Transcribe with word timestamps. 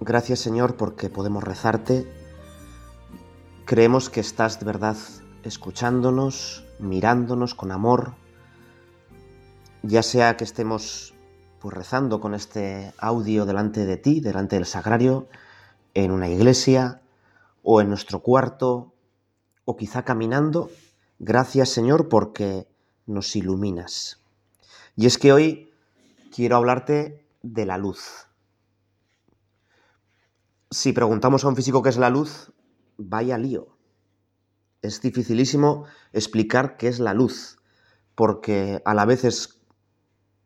Gracias 0.00 0.38
Señor 0.38 0.76
porque 0.76 1.10
podemos 1.10 1.42
rezarte. 1.42 2.06
Creemos 3.64 4.10
que 4.10 4.20
estás 4.20 4.60
de 4.60 4.66
verdad 4.66 4.96
escuchándonos, 5.42 6.64
mirándonos 6.78 7.54
con 7.54 7.72
amor, 7.72 8.14
ya 9.82 10.04
sea 10.04 10.36
que 10.36 10.44
estemos 10.44 11.14
pues, 11.60 11.74
rezando 11.74 12.20
con 12.20 12.34
este 12.34 12.92
audio 12.98 13.44
delante 13.44 13.86
de 13.86 13.96
ti, 13.96 14.20
delante 14.20 14.54
del 14.54 14.66
sagrario, 14.66 15.28
en 15.94 16.12
una 16.12 16.28
iglesia 16.28 17.02
o 17.64 17.80
en 17.80 17.88
nuestro 17.88 18.20
cuarto 18.20 18.92
o 19.64 19.76
quizá 19.76 20.04
caminando. 20.04 20.70
Gracias 21.18 21.70
Señor 21.70 22.08
porque 22.08 22.68
nos 23.06 23.34
iluminas. 23.34 24.20
Y 24.94 25.06
es 25.06 25.18
que 25.18 25.32
hoy 25.32 25.72
quiero 26.32 26.56
hablarte 26.56 27.26
de 27.42 27.66
la 27.66 27.78
luz. 27.78 28.27
Si 30.70 30.92
preguntamos 30.92 31.44
a 31.44 31.48
un 31.48 31.56
físico 31.56 31.82
qué 31.82 31.88
es 31.88 31.96
la 31.96 32.10
luz, 32.10 32.52
vaya 32.98 33.38
lío. 33.38 33.78
Es 34.82 35.00
dificilísimo 35.00 35.86
explicar 36.12 36.76
qué 36.76 36.88
es 36.88 37.00
la 37.00 37.14
luz, 37.14 37.58
porque 38.14 38.82
a 38.84 38.92
la 38.92 39.06
vez 39.06 39.24
es 39.24 39.62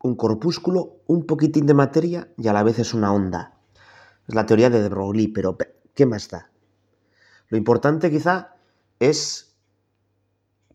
un 0.01 0.15
corpúsculo, 0.15 1.03
un 1.09 1.27
poquitín 1.27 1.67
de 1.67 1.75
materia 1.75 2.33
y 2.39 2.47
a 2.47 2.53
la 2.53 2.63
vez 2.63 2.79
es 2.79 2.95
una 2.95 3.13
onda. 3.13 3.59
Es 4.29 4.37
la 4.37 4.47
teoría 4.47 4.71
de 4.71 4.81
de 4.81 4.89
Broglie, 4.89 5.33
pero 5.33 5.59
¿qué 5.93 6.07
más 6.07 6.29
da? 6.29 6.53
Lo 7.49 7.59
importante 7.59 8.09
quizá 8.09 8.55
es 9.01 9.57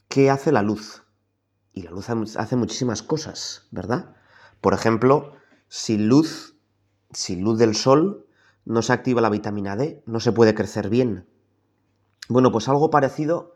qué 0.10 0.30
hace 0.30 0.52
la 0.52 0.62
luz. 0.62 1.04
Y 1.72 1.84
la 1.84 1.92
luz 1.92 2.10
hace 2.10 2.56
muchísimas 2.58 3.02
cosas, 3.02 3.68
¿verdad? 3.72 4.14
Por 4.60 4.74
ejemplo, 4.74 5.36
sin 5.70 6.10
luz, 6.10 6.58
sin 7.14 7.44
luz 7.44 7.58
del 7.60 7.76
sol, 7.76 8.27
no 8.68 8.82
se 8.82 8.92
activa 8.92 9.22
la 9.22 9.30
vitamina 9.30 9.78
D, 9.78 10.04
no 10.06 10.20
se 10.20 10.34
puede 10.34 10.54
crecer 10.54 10.90
bien. 10.90 11.26
Bueno, 12.28 12.52
pues 12.52 12.68
algo 12.68 12.90
parecido 12.90 13.54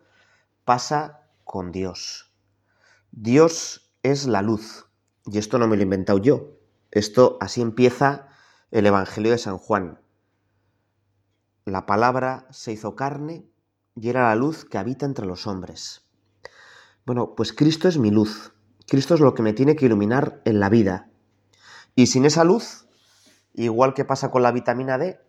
pasa 0.63 1.27
con 1.43 1.73
Dios. 1.73 2.31
Dios 3.11 3.93
es 4.03 4.25
la 4.25 4.41
luz. 4.41 4.87
Y 5.25 5.37
esto 5.37 5.59
no 5.59 5.67
me 5.67 5.75
lo 5.75 5.81
he 5.81 5.83
inventado 5.83 6.17
yo. 6.17 6.53
Esto 6.91 7.37
así 7.41 7.61
empieza 7.61 8.29
el 8.71 8.85
Evangelio 8.85 9.31
de 9.31 9.37
San 9.37 9.57
Juan. 9.57 9.99
La 11.65 11.85
palabra 11.85 12.47
se 12.49 12.71
hizo 12.71 12.95
carne 12.95 13.45
y 13.95 14.07
era 14.07 14.29
la 14.29 14.35
luz 14.35 14.63
que 14.63 14.77
habita 14.77 15.05
entre 15.05 15.25
los 15.25 15.45
hombres. 15.45 16.07
Bueno, 17.05 17.35
pues 17.35 17.51
Cristo 17.51 17.89
es 17.89 17.97
mi 17.97 18.11
luz. 18.11 18.53
Cristo 18.87 19.15
es 19.15 19.19
lo 19.19 19.33
que 19.33 19.43
me 19.43 19.51
tiene 19.51 19.75
que 19.75 19.87
iluminar 19.87 20.41
en 20.45 20.61
la 20.61 20.69
vida. 20.69 21.09
Y 21.95 22.07
sin 22.07 22.23
esa 22.23 22.45
luz 22.45 22.87
igual 23.53 23.93
que 23.93 24.05
pasa 24.05 24.31
con 24.31 24.43
la 24.43 24.51
vitamina 24.51 24.97
D, 24.97 25.19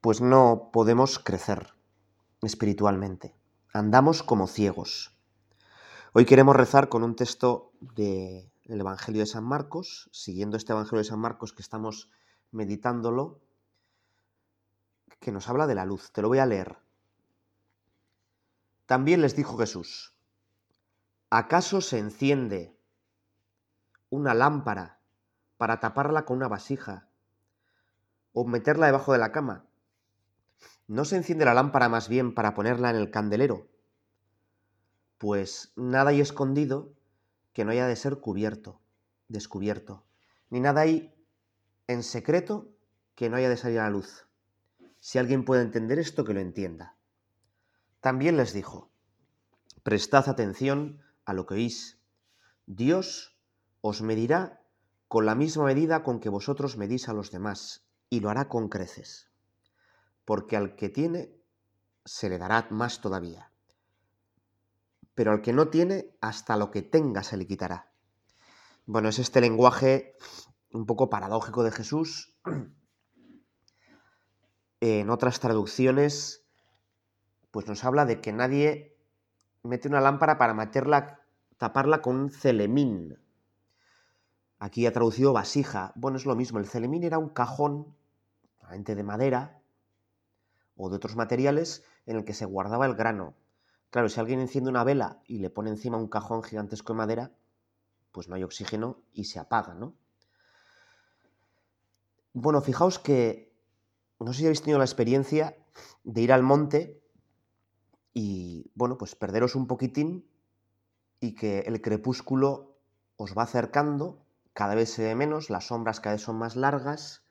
pues 0.00 0.20
no 0.20 0.70
podemos 0.72 1.18
crecer 1.18 1.74
espiritualmente. 2.42 3.36
Andamos 3.72 4.22
como 4.22 4.46
ciegos. 4.46 5.16
Hoy 6.12 6.24
queremos 6.24 6.56
rezar 6.56 6.88
con 6.88 7.04
un 7.04 7.16
texto 7.16 7.72
del 7.80 8.50
Evangelio 8.66 9.20
de 9.20 9.26
San 9.26 9.44
Marcos, 9.44 10.10
siguiendo 10.12 10.56
este 10.56 10.72
Evangelio 10.72 10.98
de 10.98 11.08
San 11.08 11.20
Marcos 11.20 11.52
que 11.52 11.62
estamos 11.62 12.10
meditándolo, 12.50 13.40
que 15.20 15.32
nos 15.32 15.48
habla 15.48 15.66
de 15.66 15.74
la 15.74 15.86
luz. 15.86 16.12
Te 16.12 16.20
lo 16.20 16.28
voy 16.28 16.38
a 16.38 16.46
leer. 16.46 16.78
También 18.86 19.22
les 19.22 19.36
dijo 19.36 19.56
Jesús, 19.56 20.14
¿acaso 21.30 21.80
se 21.80 21.98
enciende 21.98 22.76
una 24.10 24.34
lámpara 24.34 25.00
para 25.56 25.80
taparla 25.80 26.24
con 26.26 26.38
una 26.38 26.48
vasija 26.48 27.08
o 28.32 28.46
meterla 28.46 28.86
debajo 28.86 29.12
de 29.12 29.18
la 29.18 29.32
cama. 29.32 29.66
¿No 30.86 31.04
se 31.04 31.16
enciende 31.16 31.44
la 31.44 31.54
lámpara 31.54 31.88
más 31.88 32.08
bien 32.08 32.34
para 32.34 32.54
ponerla 32.54 32.90
en 32.90 32.96
el 32.96 33.10
candelero? 33.10 33.68
Pues 35.18 35.72
nada 35.76 36.10
hay 36.10 36.20
escondido 36.20 36.92
que 37.52 37.64
no 37.64 37.70
haya 37.70 37.86
de 37.86 37.96
ser 37.96 38.18
cubierto, 38.20 38.80
descubierto, 39.28 40.04
ni 40.50 40.60
nada 40.60 40.82
hay 40.82 41.14
en 41.86 42.02
secreto 42.02 42.72
que 43.14 43.30
no 43.30 43.36
haya 43.36 43.48
de 43.48 43.56
salir 43.56 43.80
a 43.80 43.84
la 43.84 43.90
luz. 43.90 44.26
Si 45.00 45.18
alguien 45.18 45.44
puede 45.44 45.62
entender 45.62 45.98
esto, 45.98 46.24
que 46.24 46.34
lo 46.34 46.40
entienda. 46.40 46.96
También 48.00 48.36
les 48.36 48.52
dijo, 48.52 48.90
prestad 49.82 50.28
atención 50.28 51.00
a 51.24 51.34
lo 51.34 51.46
que 51.46 51.54
oís. 51.54 52.00
Dios 52.66 53.36
os 53.80 54.02
medirá 54.02 54.62
con 55.08 55.26
la 55.26 55.34
misma 55.34 55.64
medida 55.64 56.02
con 56.02 56.20
que 56.20 56.28
vosotros 56.28 56.76
medís 56.76 57.08
a 57.08 57.12
los 57.12 57.30
demás, 57.30 57.84
y 58.12 58.20
lo 58.20 58.28
hará 58.28 58.46
con 58.46 58.68
creces. 58.68 59.30
Porque 60.26 60.54
al 60.54 60.76
que 60.76 60.90
tiene, 60.90 61.34
se 62.04 62.28
le 62.28 62.36
dará 62.36 62.66
más 62.68 63.00
todavía. 63.00 63.50
Pero 65.14 65.32
al 65.32 65.40
que 65.40 65.54
no 65.54 65.68
tiene, 65.68 66.14
hasta 66.20 66.58
lo 66.58 66.70
que 66.70 66.82
tenga 66.82 67.22
se 67.22 67.38
le 67.38 67.46
quitará. 67.46 67.90
Bueno, 68.84 69.08
es 69.08 69.18
este 69.18 69.40
lenguaje 69.40 70.14
un 70.74 70.84
poco 70.84 71.08
paradójico 71.08 71.62
de 71.62 71.72
Jesús. 71.72 72.36
En 74.80 75.10
otras 75.10 75.38
traducciones, 75.38 76.44
pues 77.52 77.68
nos 77.68 77.84
habla 77.84 78.04
de 78.04 78.20
que 78.20 78.32
nadie 78.32 78.98
mete 79.62 79.86
una 79.86 80.00
lámpara 80.00 80.38
para 80.38 80.54
meterla, 80.54 81.20
taparla 81.56 82.02
con 82.02 82.16
un 82.16 82.30
celemín, 82.30 83.16
Aquí 84.62 84.86
ha 84.86 84.92
traducido 84.92 85.32
vasija. 85.32 85.90
Bueno, 85.96 86.18
es 86.18 86.24
lo 86.24 86.36
mismo. 86.36 86.60
El 86.60 86.68
celemín 86.68 87.02
era 87.02 87.18
un 87.18 87.30
cajón, 87.30 87.96
de 88.72 89.02
madera 89.02 89.60
o 90.76 90.88
de 90.88 90.96
otros 90.96 91.16
materiales, 91.16 91.84
en 92.06 92.16
el 92.16 92.24
que 92.24 92.34
se 92.34 92.46
guardaba 92.46 92.86
el 92.86 92.94
grano. 92.94 93.34
Claro, 93.90 94.08
si 94.08 94.18
alguien 94.18 94.40
enciende 94.40 94.70
una 94.70 94.84
vela 94.84 95.22
y 95.26 95.38
le 95.38 95.50
pone 95.50 95.70
encima 95.70 95.98
un 95.98 96.08
cajón 96.08 96.42
gigantesco 96.42 96.92
de 96.92 96.96
madera, 96.96 97.32
pues 98.10 98.28
no 98.28 98.34
hay 98.34 98.42
oxígeno 98.42 99.02
y 99.12 99.24
se 99.24 99.38
apaga, 99.38 99.74
¿no? 99.74 99.94
Bueno, 102.32 102.62
fijaos 102.62 102.98
que 102.98 103.52
no 104.18 104.32
sé 104.32 104.40
si 104.40 104.44
habéis 104.46 104.62
tenido 104.62 104.78
la 104.78 104.86
experiencia 104.86 105.56
de 106.04 106.20
ir 106.22 106.32
al 106.32 106.42
monte 106.42 107.02
y, 108.14 108.70
bueno, 108.74 108.96
pues 108.96 109.14
perderos 109.14 109.54
un 109.54 109.66
poquitín 109.66 110.26
y 111.20 111.34
que 111.34 111.60
el 111.60 111.80
crepúsculo 111.82 112.78
os 113.16 113.36
va 113.36 113.42
acercando 113.42 114.24
cada 114.54 114.74
vez 114.74 114.90
se 114.90 115.02
ve 115.04 115.14
menos, 115.14 115.50
las 115.50 115.66
sombras 115.66 116.00
cada 116.00 116.14
vez 116.14 116.22
son 116.22 116.36
más 116.36 116.56
largas 116.56 117.21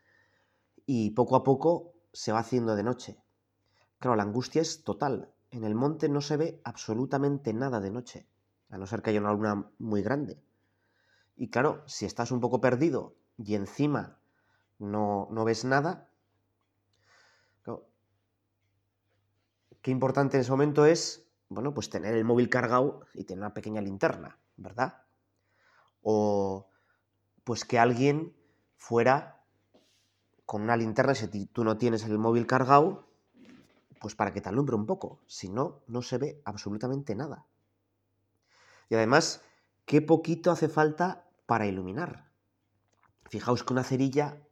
y 0.94 1.12
poco 1.12 1.38
a 1.38 1.44
poco 1.46 1.94
se 2.12 2.34
va 2.34 2.40
haciendo 2.40 2.76
de 2.76 2.84
noche. 2.84 3.24
Claro, 3.98 4.18
la 4.18 4.24
angustia 4.24 4.62
es 4.62 4.84
total. 4.84 5.34
En 5.50 5.64
el 5.64 5.74
monte 5.74 6.10
no 6.10 6.20
se 6.20 6.36
ve 6.36 6.60
absolutamente 6.66 7.54
nada 7.54 7.80
de 7.80 7.92
noche, 7.92 8.28
a 8.70 8.78
no 8.78 8.86
ser 8.86 9.02
que 9.02 9.12
haya 9.12 9.22
una 9.22 9.32
luna 9.32 9.72
muy 9.80 10.02
grande. 10.02 10.44
Y 11.38 11.50
claro, 11.50 11.82
si 11.86 12.06
estás 12.06 12.30
un 12.32 12.42
poco 12.42 12.60
perdido 12.60 13.16
y 13.38 13.56
encima 13.56 14.20
no, 14.80 15.30
no 15.32 15.46
ves 15.46 15.64
nada, 15.64 16.10
qué 19.82 19.92
importante 19.92 20.36
en 20.36 20.42
ese 20.42 20.52
momento 20.52 20.86
es, 20.86 21.26
bueno, 21.48 21.74
pues 21.74 21.90
tener 21.90 22.16
el 22.16 22.26
móvil 22.26 22.50
cargado 22.50 23.06
y 23.14 23.24
tener 23.24 23.40
una 23.40 23.54
pequeña 23.54 23.80
linterna, 23.80 24.42
¿verdad? 24.58 25.06
O 26.02 26.70
pues 27.46 27.64
que 27.64 27.80
alguien 27.80 28.36
fuera 28.76 29.41
con 30.52 30.64
una 30.64 30.76
linterna, 30.76 31.16
si 31.16 31.46
tú 31.46 31.64
no 31.64 31.78
tienes 31.78 32.04
el 32.04 32.18
móvil 32.18 32.46
cargado, 32.46 33.08
pues 34.02 34.16
para 34.16 34.34
que 34.34 34.42
te 34.42 34.50
alumbre 34.50 34.76
un 34.76 34.86
poco. 34.86 35.22
Si 35.26 35.48
no, 35.48 35.80
no 35.88 36.02
se 36.02 36.18
ve 36.18 36.42
absolutamente 36.44 37.16
nada. 37.16 37.46
Y 38.90 38.96
además, 38.96 39.46
qué 39.86 40.02
poquito 40.02 40.52
hace 40.52 40.68
falta 40.68 41.26
para 41.46 41.68
iluminar. 41.68 42.30
Fijaos 43.30 43.64
que 43.64 43.72
una 43.72 43.86
cerilla 43.86 44.46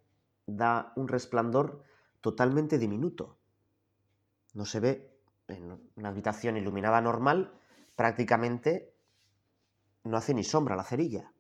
da 0.46 0.94
un 0.96 1.10
resplandor 1.10 1.84
totalmente 2.22 2.78
diminuto. 2.78 3.38
No 4.54 4.64
se 4.64 4.80
ve 4.80 5.20
en 5.50 5.92
una 5.98 6.08
habitación 6.08 6.56
iluminada 6.56 7.02
normal, 7.02 7.52
prácticamente 7.98 8.96
no 10.06 10.16
hace 10.16 10.34
ni 10.34 10.46
sombra 10.46 10.78
la 10.78 10.86
cerilla. 10.86 11.34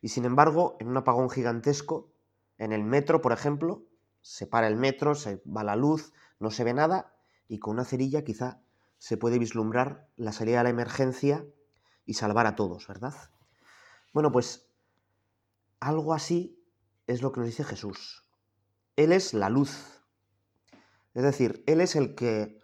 Y 0.00 0.08
sin 0.08 0.24
embargo, 0.24 0.76
en 0.80 0.88
un 0.88 0.96
apagón 0.96 1.30
gigantesco, 1.30 2.15
en 2.58 2.72
el 2.72 2.82
metro, 2.82 3.20
por 3.20 3.32
ejemplo, 3.32 3.84
se 4.20 4.46
para 4.46 4.66
el 4.68 4.76
metro, 4.76 5.14
se 5.14 5.42
va 5.46 5.64
la 5.64 5.76
luz, 5.76 6.12
no 6.40 6.50
se 6.50 6.64
ve 6.64 6.74
nada 6.74 7.14
y 7.48 7.58
con 7.58 7.74
una 7.74 7.84
cerilla 7.84 8.24
quizá 8.24 8.60
se 8.98 9.16
puede 9.16 9.38
vislumbrar 9.38 10.08
la 10.16 10.32
salida 10.32 10.58
de 10.58 10.64
la 10.64 10.70
emergencia 10.70 11.46
y 12.04 12.14
salvar 12.14 12.46
a 12.46 12.56
todos, 12.56 12.86
¿verdad? 12.88 13.14
Bueno, 14.12 14.32
pues 14.32 14.68
algo 15.80 16.14
así 16.14 16.58
es 17.06 17.22
lo 17.22 17.32
que 17.32 17.40
nos 17.40 17.48
dice 17.48 17.64
Jesús. 17.64 18.24
Él 18.96 19.12
es 19.12 19.34
la 19.34 19.50
luz. 19.50 20.02
Es 21.14 21.22
decir, 21.22 21.62
Él 21.66 21.80
es 21.80 21.96
el 21.96 22.14
que 22.14 22.60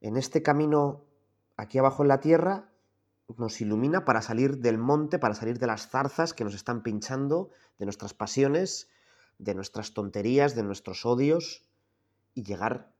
en 0.00 0.16
este 0.16 0.42
camino 0.42 1.06
aquí 1.56 1.78
abajo 1.78 2.02
en 2.02 2.08
la 2.08 2.20
tierra 2.20 2.72
nos 3.36 3.60
ilumina 3.60 4.04
para 4.04 4.22
salir 4.22 4.58
del 4.58 4.78
monte, 4.78 5.18
para 5.18 5.34
salir 5.34 5.58
de 5.58 5.66
las 5.66 5.88
zarzas 5.88 6.34
que 6.34 6.44
nos 6.44 6.54
están 6.54 6.82
pinchando, 6.82 7.50
de 7.78 7.86
nuestras 7.86 8.14
pasiones, 8.14 8.88
de 9.40 9.54
nuestras 9.54 9.94
tonterías, 9.94 10.54
de 10.54 10.62
nuestros 10.62 11.06
odios 11.06 11.64
y 12.34 12.44
llegar 12.44 12.92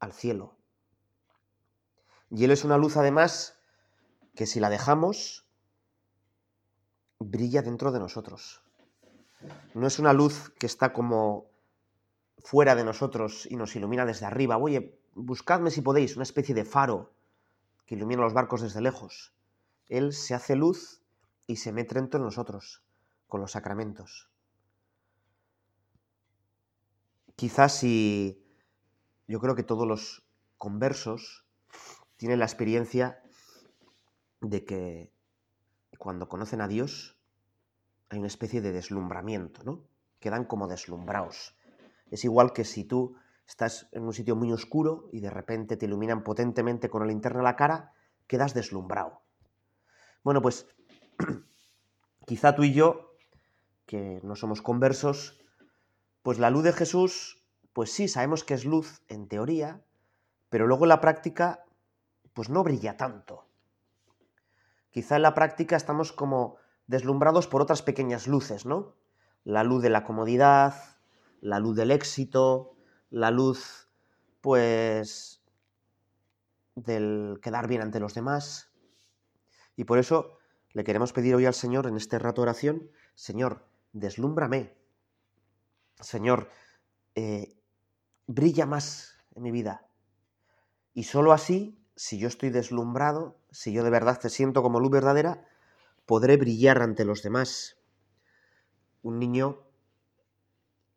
al 0.00 0.12
cielo. 0.12 0.56
Y 2.30 2.44
Él 2.44 2.50
es 2.50 2.64
una 2.64 2.78
luz 2.78 2.96
además 2.96 3.58
que 4.34 4.46
si 4.46 4.60
la 4.60 4.70
dejamos, 4.70 5.46
brilla 7.20 7.62
dentro 7.62 7.92
de 7.92 8.00
nosotros. 8.00 8.62
No 9.74 9.86
es 9.86 9.98
una 9.98 10.12
luz 10.12 10.50
que 10.58 10.66
está 10.66 10.92
como 10.92 11.50
fuera 12.42 12.74
de 12.74 12.84
nosotros 12.84 13.46
y 13.50 13.56
nos 13.56 13.76
ilumina 13.76 14.06
desde 14.06 14.26
arriba. 14.26 14.56
Oye, 14.56 14.98
buscadme 15.14 15.70
si 15.70 15.82
podéis, 15.82 16.16
una 16.16 16.22
especie 16.22 16.54
de 16.54 16.64
faro 16.64 17.12
que 17.86 17.94
ilumina 17.94 18.22
los 18.22 18.32
barcos 18.32 18.62
desde 18.62 18.80
lejos. 18.80 19.34
Él 19.88 20.14
se 20.14 20.34
hace 20.34 20.56
luz 20.56 21.02
y 21.46 21.56
se 21.56 21.72
mete 21.72 21.98
entre 21.98 22.20
nosotros 22.20 22.82
con 23.28 23.42
los 23.42 23.52
sacramentos. 23.52 24.30
Quizás 27.36 27.78
si 27.78 28.44
yo 29.26 29.40
creo 29.40 29.54
que 29.54 29.62
todos 29.62 29.86
los 29.86 30.24
conversos 30.56 31.44
tienen 32.16 32.38
la 32.38 32.44
experiencia 32.44 33.22
de 34.40 34.64
que 34.64 35.12
cuando 35.98 36.28
conocen 36.28 36.60
a 36.60 36.68
Dios 36.68 37.18
hay 38.08 38.18
una 38.18 38.28
especie 38.28 38.60
de 38.60 38.72
deslumbramiento, 38.72 39.62
¿no? 39.64 39.82
Quedan 40.20 40.44
como 40.44 40.68
deslumbrados. 40.68 41.56
Es 42.10 42.24
igual 42.24 42.52
que 42.52 42.64
si 42.64 42.84
tú 42.84 43.16
estás 43.46 43.88
en 43.92 44.04
un 44.04 44.12
sitio 44.12 44.36
muy 44.36 44.52
oscuro 44.52 45.08
y 45.12 45.20
de 45.20 45.30
repente 45.30 45.76
te 45.76 45.86
iluminan 45.86 46.22
potentemente 46.22 46.88
con 46.88 47.00
la 47.00 47.08
linterna 47.08 47.42
la 47.42 47.56
cara, 47.56 47.94
quedas 48.26 48.54
deslumbrado. 48.54 49.22
Bueno, 50.22 50.40
pues 50.40 50.66
quizá 52.26 52.54
tú 52.54 52.62
y 52.64 52.72
yo, 52.72 53.16
que 53.86 54.20
no 54.22 54.36
somos 54.36 54.62
conversos, 54.62 55.43
pues 56.24 56.38
la 56.38 56.48
luz 56.48 56.64
de 56.64 56.72
Jesús, 56.72 57.44
pues 57.74 57.92
sí, 57.92 58.08
sabemos 58.08 58.44
que 58.44 58.54
es 58.54 58.64
luz 58.64 59.02
en 59.08 59.28
teoría, 59.28 59.84
pero 60.48 60.66
luego 60.66 60.86
en 60.86 60.88
la 60.88 61.02
práctica, 61.02 61.66
pues 62.32 62.48
no 62.48 62.64
brilla 62.64 62.96
tanto. 62.96 63.46
Quizá 64.90 65.16
en 65.16 65.22
la 65.22 65.34
práctica 65.34 65.76
estamos 65.76 66.12
como 66.12 66.56
deslumbrados 66.86 67.46
por 67.46 67.60
otras 67.60 67.82
pequeñas 67.82 68.26
luces, 68.26 68.64
¿no? 68.64 68.94
La 69.44 69.64
luz 69.64 69.82
de 69.82 69.90
la 69.90 70.02
comodidad, 70.04 70.74
la 71.42 71.58
luz 71.58 71.76
del 71.76 71.90
éxito, 71.90 72.74
la 73.10 73.30
luz, 73.30 73.90
pues, 74.40 75.42
del 76.74 77.38
quedar 77.42 77.68
bien 77.68 77.82
ante 77.82 78.00
los 78.00 78.14
demás. 78.14 78.72
Y 79.76 79.84
por 79.84 79.98
eso 79.98 80.38
le 80.72 80.84
queremos 80.84 81.12
pedir 81.12 81.34
hoy 81.34 81.44
al 81.44 81.52
Señor 81.52 81.86
en 81.86 81.98
este 81.98 82.18
rato 82.18 82.40
de 82.40 82.48
oración, 82.48 82.90
Señor, 83.14 83.68
deslúmbrame. 83.92 84.83
Señor, 86.04 86.50
eh, 87.14 87.56
brilla 88.26 88.66
más 88.66 89.16
en 89.34 89.42
mi 89.42 89.50
vida. 89.50 89.88
Y 90.92 91.04
sólo 91.04 91.32
así, 91.32 91.82
si 91.96 92.18
yo 92.18 92.28
estoy 92.28 92.50
deslumbrado, 92.50 93.40
si 93.50 93.72
yo 93.72 93.82
de 93.82 93.90
verdad 93.90 94.20
te 94.20 94.28
siento 94.28 94.62
como 94.62 94.80
luz 94.80 94.90
verdadera, 94.90 95.48
podré 96.06 96.36
brillar 96.36 96.82
ante 96.82 97.04
los 97.04 97.22
demás. 97.22 97.78
Un 99.02 99.18
niño 99.18 99.66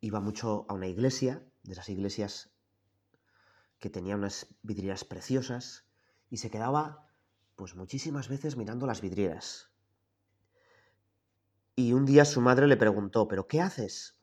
iba 0.00 0.20
mucho 0.20 0.66
a 0.68 0.74
una 0.74 0.86
iglesia, 0.86 1.42
de 1.62 1.72
esas 1.72 1.88
iglesias 1.88 2.50
que 3.78 3.90
tenía 3.90 4.16
unas 4.16 4.46
vidrieras 4.62 5.04
preciosas, 5.04 5.86
y 6.30 6.38
se 6.38 6.50
quedaba 6.50 7.06
pues 7.56 7.74
muchísimas 7.74 8.28
veces 8.28 8.56
mirando 8.56 8.86
las 8.86 9.00
vidrieras. 9.00 9.70
Y 11.76 11.92
un 11.92 12.04
día 12.04 12.24
su 12.24 12.40
madre 12.40 12.66
le 12.66 12.76
preguntó, 12.76 13.26
¿pero 13.28 13.46
qué 13.46 13.60
haces? 13.60 14.17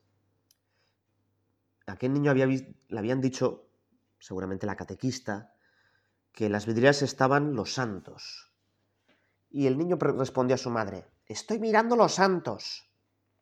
Aquel 1.92 2.12
niño 2.12 2.34
le 2.34 2.98
habían 2.98 3.20
dicho, 3.20 3.68
seguramente 4.18 4.66
la 4.66 4.76
catequista, 4.76 5.54
que 6.32 6.46
en 6.46 6.52
las 6.52 6.66
vidrieras 6.66 7.02
estaban 7.02 7.54
los 7.54 7.72
santos. 7.74 8.52
Y 9.50 9.66
el 9.66 9.78
niño 9.78 9.96
respondió 9.96 10.54
a 10.54 10.58
su 10.58 10.70
madre, 10.70 11.06
estoy 11.26 11.58
mirando 11.58 11.96
los 11.96 12.14
santos. 12.14 12.90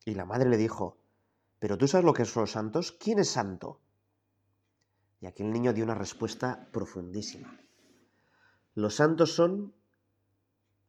Y 0.04 0.14
la 0.14 0.26
madre 0.26 0.48
le 0.48 0.56
dijo, 0.56 0.98
¿pero 1.58 1.78
tú 1.78 1.88
sabes 1.88 2.04
lo 2.04 2.12
que 2.12 2.24
son 2.24 2.42
los 2.42 2.52
santos? 2.52 2.92
¿Quién 2.92 3.18
es 3.18 3.30
santo? 3.30 3.80
Y 5.20 5.26
aquel 5.26 5.50
niño 5.50 5.72
dio 5.72 5.84
una 5.84 5.94
respuesta 5.94 6.68
profundísima. 6.70 7.58
Los 8.74 8.96
santos 8.96 9.32
son 9.32 9.74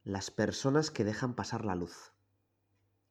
las 0.04 0.30
personas 0.30 0.92
que 0.92 1.06
dejan 1.06 1.34
pasar 1.36 1.66
la 1.66 1.76
luz. 1.76 2.14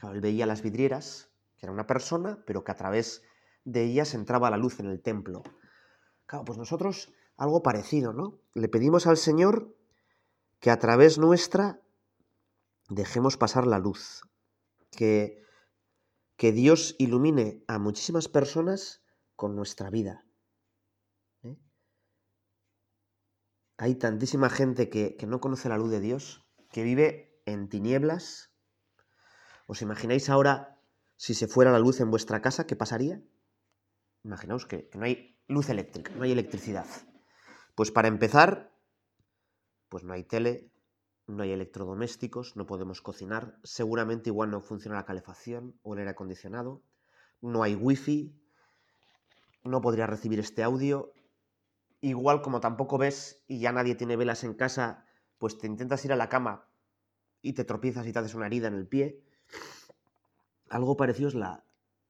él 0.03 0.21
veía 0.21 0.47
las 0.47 0.63
vidrieras, 0.63 1.31
que 1.57 1.67
era 1.67 1.73
una 1.73 1.87
persona, 1.87 2.45
pero 2.47 2.63
que 2.63 2.73
a 2.73 2.77
través 2.77 3.23
de 3.65 3.85
ellas 3.85 4.15
entraba 4.15 4.51
la 4.51 4.57
luz 4.57 4.81
en 4.81 4.87
el 4.87 5.01
templo. 5.01 5.43
Claro, 6.27 6.45
pues 6.45 6.59
nosotros 6.59 7.13
algo 7.37 7.63
parecido, 7.63 8.13
¿no? 8.13 8.41
Le 8.55 8.69
pedimos 8.69 9.07
al 9.07 9.17
Señor 9.17 9.75
que 10.61 10.71
a 10.71 10.79
través 10.79 11.19
nuestra 11.19 11.81
dejemos 12.89 13.37
pasar 13.37 13.67
la 13.67 13.79
luz, 13.79 14.23
que, 14.91 15.43
que 16.37 16.53
Dios 16.53 16.95
ilumine 16.99 17.65
a 17.67 17.79
muchísimas 17.79 18.29
personas 18.29 19.03
con 19.37 19.57
nuestra 19.57 19.91
vida. 19.91 20.25
¿eh? 21.43 21.57
Hay 23.79 23.97
tantísima 23.97 24.49
gente 24.49 24.89
que, 24.91 25.17
que 25.17 25.27
no 25.27 25.41
conoce 25.41 25.69
la 25.69 25.79
luz 25.79 25.91
de 25.91 26.01
Dios, 26.01 26.45
que 26.71 26.83
vive 26.83 27.41
en 27.47 27.69
tinieblas. 27.69 28.51
¿Os 29.67 29.83
imagináis 29.83 30.29
ahora 30.29 30.79
si 31.17 31.35
se 31.35 31.49
fuera 31.49 31.73
la 31.73 31.79
luz 31.79 32.01
en 32.01 32.11
vuestra 32.11 32.43
casa, 32.43 32.67
qué 32.67 32.77
pasaría? 32.77 33.23
Imaginaos 34.25 34.65
que, 34.67 34.91
no 34.95 35.05
hay 35.05 35.39
luz 35.49 35.69
eléctrica, 35.69 36.11
no 36.17 36.25
hay 36.25 36.33
electricidad. 36.33 36.87
Pues 37.75 37.91
para 37.91 38.09
empezar, 38.09 38.73
pues 39.89 40.03
no 40.03 40.15
hay 40.15 40.25
tele, 40.25 40.73
no 41.27 41.43
hay 41.43 41.53
electrodomésticos, 41.53 42.57
no 42.57 42.67
podemos 42.67 43.03
cocinar, 43.03 43.59
seguramente 43.63 44.31
igual 44.31 44.51
no 44.51 44.61
funciona 44.61 44.97
la 44.97 45.05
calefacción 45.05 45.79
o 45.83 45.93
el 45.93 46.01
aire 46.01 46.11
acondicionado, 46.13 46.83
no 47.41 47.63
hay 47.63 47.75
wifi, 47.75 48.35
no 49.63 49.81
podría 49.81 50.07
recibir 50.07 50.41
este 50.41 50.63
audio, 50.63 51.13
igual 52.01 52.43
como 52.43 52.61
tampoco 52.61 52.99
ves 52.99 53.43
y 53.47 53.61
ya 53.61 53.73
nadie 53.73 53.95
tiene 53.95 54.17
velas 54.17 54.45
en 54.45 54.55
casa, 54.55 55.07
pues 55.39 55.59
te 55.59 55.67
intentas 55.67 56.05
ir 56.05 56.13
a 56.13 56.17
la 56.17 56.29
cama 56.29 56.69
y 57.43 57.55
te 57.55 57.65
tropiezas 57.65 58.07
y 58.07 58.13
te 58.13 58.19
haces 58.19 58.35
una 58.35 58.47
herida 58.47 58.69
en 58.69 58.75
el 58.75 58.87
pie. 58.87 59.23
Algo 60.69 60.97
parecido 60.97 61.29
es 61.29 61.35
la, 61.35 61.65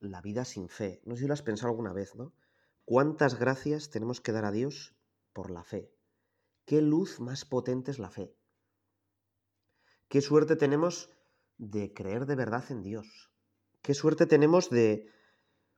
la 0.04 0.20
vida 0.20 0.44
sin 0.44 0.68
fe. 0.68 1.00
No 1.04 1.16
sé 1.16 1.23
si 1.23 1.28
lo 1.28 1.34
has 1.34 1.42
pensado 1.42 1.70
alguna 1.70 1.92
vez, 1.92 2.14
¿no? 2.14 2.32
¿Cuántas 2.84 3.38
gracias 3.38 3.90
tenemos 3.90 4.20
que 4.20 4.32
dar 4.32 4.44
a 4.44 4.52
Dios 4.52 4.94
por 5.32 5.50
la 5.50 5.64
fe? 5.64 5.90
¿Qué 6.66 6.82
luz 6.82 7.20
más 7.20 7.44
potente 7.44 7.90
es 7.90 7.99
la 7.99 8.11
fe? 8.11 8.34
¿Qué 10.08 10.20
suerte 10.20 10.56
tenemos 10.56 11.11
de 11.56 11.92
creer 11.92 12.26
de 12.26 12.37
verdad 12.37 12.64
en 12.70 12.82
Dios? 12.82 13.30
¿Qué 13.82 13.94
suerte 13.94 14.26
tenemos 14.26 14.70
de, 14.70 15.11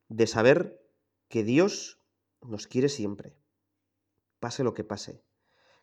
de 0.09 0.27
saber 0.27 0.85
que 1.29 1.43
Dios 1.43 2.01
nos 2.43 2.67
quiere 2.67 2.89
siempre, 2.89 3.37
pase 4.39 4.65
lo 4.65 4.75
que 4.75 4.85
pase? 4.85 5.25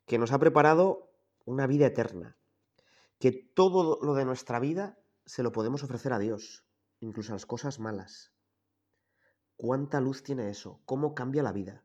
Que 0.06 0.18
nos 0.18 0.32
ha 0.32 0.40
preparado 0.40 1.12
una 1.46 1.68
vida 1.68 1.88
eterna, 1.88 2.38
que 3.20 3.32
todo 3.32 4.00
lo 4.02 4.14
de 4.14 4.26
nuestra 4.26 4.60
vida 4.60 5.00
se 5.26 5.44
lo 5.44 5.52
podemos 5.52 5.84
ofrecer 5.84 6.14
a 6.14 6.20
Dios, 6.20 6.66
incluso 7.00 7.34
las 7.34 7.46
cosas 7.46 7.80
malas. 7.80 8.33
¿Cuánta 9.56 10.02
luz 10.02 10.24
tiene 10.24 10.50
eso? 10.50 10.82
¿Cómo 10.86 11.14
cambia 11.14 11.44
la 11.44 11.52
vida? 11.52 11.84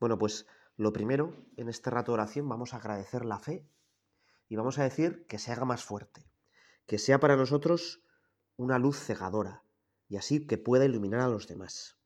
Bueno, 0.00 0.18
pues 0.18 0.46
lo 0.76 0.92
primero, 0.92 1.34
en 1.56 1.68
este 1.68 1.90
rato 1.90 2.12
de 2.12 2.14
oración 2.14 2.48
vamos 2.48 2.74
a 2.74 2.78
agradecer 2.78 3.24
la 3.24 3.38
fe 3.38 3.66
y 4.48 4.56
vamos 4.56 4.78
a 4.78 4.82
decir 4.82 5.26
que 5.26 5.38
se 5.38 5.52
haga 5.52 5.64
más 5.64 5.84
fuerte, 5.84 6.26
que 6.86 6.98
sea 6.98 7.20
para 7.20 7.36
nosotros 7.36 8.02
una 8.56 8.78
luz 8.78 8.98
cegadora 8.98 9.62
y 10.08 10.16
así 10.16 10.46
que 10.46 10.58
pueda 10.58 10.84
iluminar 10.84 11.20
a 11.20 11.28
los 11.28 11.46
demás. 11.46 11.96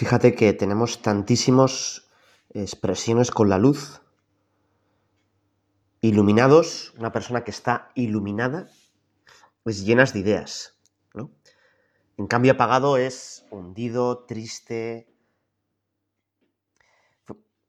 Fíjate 0.00 0.34
que 0.34 0.54
tenemos 0.54 1.02
tantísimas 1.02 2.08
expresiones 2.54 3.30
con 3.30 3.50
la 3.50 3.58
luz. 3.58 4.00
Iluminados, 6.00 6.94
una 6.96 7.12
persona 7.12 7.44
que 7.44 7.50
está 7.50 7.90
iluminada, 7.94 8.70
pues 9.62 9.84
llenas 9.84 10.14
de 10.14 10.20
ideas. 10.20 10.80
¿no? 11.12 11.30
En 12.16 12.26
cambio, 12.28 12.52
apagado 12.52 12.96
es 12.96 13.44
hundido, 13.50 14.24
triste. 14.24 15.14